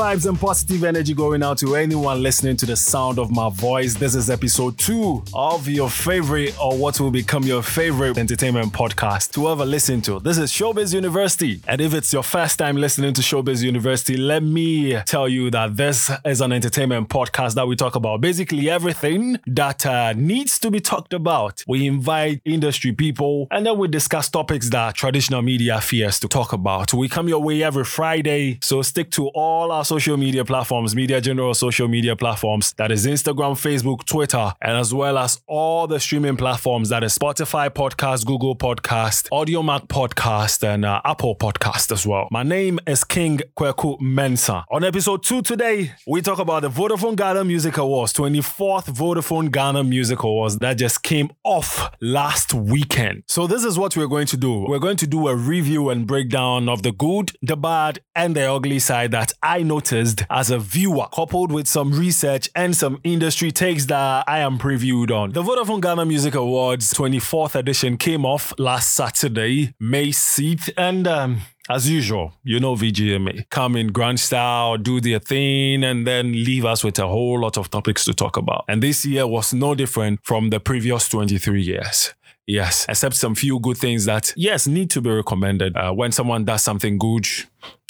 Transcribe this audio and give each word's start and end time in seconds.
Vibes 0.00 0.24
and 0.26 0.40
positive 0.40 0.82
energy 0.82 1.12
going 1.12 1.42
out 1.42 1.58
to 1.58 1.76
anyone 1.76 2.22
listening 2.22 2.56
to 2.56 2.64
the 2.64 2.74
sound 2.74 3.18
of 3.18 3.30
my 3.30 3.50
voice. 3.50 3.92
This 3.92 4.14
is 4.14 4.30
episode 4.30 4.78
two 4.78 5.22
of 5.34 5.68
your 5.68 5.90
favorite 5.90 6.58
or 6.58 6.74
what 6.74 6.98
will 6.98 7.10
become 7.10 7.42
your 7.42 7.62
favorite 7.62 8.16
entertainment 8.16 8.72
podcast 8.72 9.30
to 9.32 9.50
ever 9.50 9.66
listen 9.66 10.00
to. 10.00 10.18
This 10.18 10.38
is 10.38 10.50
Showbiz 10.50 10.94
University. 10.94 11.60
And 11.68 11.82
if 11.82 11.92
it's 11.92 12.14
your 12.14 12.22
first 12.22 12.58
time 12.58 12.78
listening 12.78 13.12
to 13.12 13.20
Showbiz 13.20 13.62
University, 13.62 14.16
let 14.16 14.42
me 14.42 14.98
tell 15.02 15.28
you 15.28 15.50
that 15.50 15.76
this 15.76 16.10
is 16.24 16.40
an 16.40 16.50
entertainment 16.50 17.10
podcast 17.10 17.52
that 17.56 17.68
we 17.68 17.76
talk 17.76 17.94
about 17.94 18.22
basically 18.22 18.70
everything 18.70 19.38
that 19.48 19.84
uh, 19.84 20.14
needs 20.14 20.58
to 20.60 20.70
be 20.70 20.80
talked 20.80 21.12
about. 21.12 21.62
We 21.68 21.86
invite 21.86 22.40
industry 22.46 22.92
people 22.92 23.48
and 23.50 23.66
then 23.66 23.76
we 23.76 23.86
discuss 23.86 24.30
topics 24.30 24.70
that 24.70 24.94
traditional 24.94 25.42
media 25.42 25.78
fears 25.82 26.18
to 26.20 26.28
talk 26.28 26.54
about. 26.54 26.94
We 26.94 27.10
come 27.10 27.28
your 27.28 27.42
way 27.42 27.62
every 27.62 27.84
Friday, 27.84 28.60
so 28.62 28.80
stick 28.80 29.10
to 29.10 29.28
all 29.34 29.70
our 29.70 29.84
social 29.90 30.16
media 30.16 30.44
platforms, 30.44 30.94
Media 30.94 31.20
General 31.20 31.52
social 31.52 31.88
media 31.88 32.14
platforms. 32.14 32.74
That 32.74 32.92
is 32.92 33.06
Instagram, 33.06 33.54
Facebook, 33.58 34.04
Twitter, 34.04 34.52
and 34.62 34.76
as 34.76 34.94
well 34.94 35.18
as 35.18 35.40
all 35.48 35.88
the 35.88 35.98
streaming 35.98 36.36
platforms 36.36 36.90
that 36.90 37.02
is 37.02 37.18
Spotify 37.18 37.68
Podcast, 37.70 38.24
Google 38.24 38.54
Podcast, 38.54 39.28
Audiomack 39.30 39.88
Podcast, 39.88 40.62
and 40.62 40.84
uh, 40.84 41.00
Apple 41.04 41.34
Podcast 41.34 41.90
as 41.90 42.06
well. 42.06 42.28
My 42.30 42.44
name 42.44 42.78
is 42.86 43.02
King 43.02 43.40
Kweku 43.58 43.98
Mensah. 44.00 44.62
On 44.70 44.84
episode 44.84 45.24
two 45.24 45.42
today, 45.42 45.90
we 46.06 46.22
talk 46.22 46.38
about 46.38 46.62
the 46.62 46.70
Vodafone 46.70 47.16
Ghana 47.16 47.42
Music 47.44 47.76
Awards, 47.76 48.12
24th 48.12 48.94
Vodafone 48.94 49.50
Ghana 49.50 49.82
Music 49.82 50.22
Awards 50.22 50.58
that 50.58 50.74
just 50.74 51.02
came 51.02 51.30
off 51.42 51.90
last 52.00 52.54
weekend. 52.54 53.24
So 53.26 53.48
this 53.48 53.64
is 53.64 53.76
what 53.76 53.96
we're 53.96 54.06
going 54.06 54.28
to 54.28 54.36
do. 54.36 54.66
We're 54.68 54.78
going 54.78 54.98
to 54.98 55.08
do 55.08 55.26
a 55.26 55.34
review 55.34 55.90
and 55.90 56.06
breakdown 56.06 56.68
of 56.68 56.84
the 56.84 56.92
good, 56.92 57.32
the 57.42 57.56
bad, 57.56 57.98
and 58.14 58.36
the 58.36 58.44
ugly 58.44 58.78
side 58.78 59.10
that 59.10 59.32
I 59.42 59.64
noticed 59.80 60.24
as 60.28 60.50
a 60.50 60.58
viewer, 60.58 61.06
coupled 61.10 61.50
with 61.50 61.66
some 61.66 61.90
research 61.92 62.50
and 62.54 62.76
some 62.76 63.00
industry 63.02 63.50
takes 63.50 63.86
that 63.86 64.24
I 64.28 64.40
am 64.40 64.58
previewed 64.58 65.10
on. 65.10 65.32
The 65.32 65.42
Vodafone 65.42 65.80
Ghana 65.80 66.04
Music 66.04 66.34
Awards 66.34 66.92
24th 66.92 67.54
edition 67.54 67.96
came 67.96 68.26
off 68.26 68.52
last 68.58 68.92
Saturday, 68.94 69.74
May 69.80 70.08
6th, 70.08 70.70
and 70.76 71.08
um, 71.08 71.40
as 71.70 71.88
usual, 71.88 72.34
you 72.42 72.60
know 72.60 72.74
VGMA. 72.74 73.48
Come 73.48 73.74
in 73.74 73.86
grand 73.88 74.20
style, 74.20 74.76
do 74.76 75.00
their 75.00 75.18
thing, 75.18 75.82
and 75.82 76.06
then 76.06 76.32
leave 76.32 76.66
us 76.66 76.84
with 76.84 76.98
a 76.98 77.06
whole 77.06 77.40
lot 77.40 77.56
of 77.56 77.70
topics 77.70 78.04
to 78.04 78.12
talk 78.12 78.36
about. 78.36 78.66
And 78.68 78.82
this 78.82 79.06
year 79.06 79.26
was 79.26 79.54
no 79.54 79.74
different 79.74 80.20
from 80.24 80.50
the 80.50 80.60
previous 80.60 81.08
23 81.08 81.62
years. 81.62 82.12
Yes, 82.46 82.84
except 82.88 83.14
some 83.14 83.36
few 83.36 83.60
good 83.60 83.76
things 83.76 84.06
that, 84.06 84.34
yes, 84.36 84.66
need 84.66 84.90
to 84.90 85.00
be 85.00 85.08
recommended. 85.08 85.76
Uh, 85.76 85.92
when 85.92 86.10
someone 86.10 86.44
does 86.44 86.62
something 86.62 86.98
good, 86.98 87.26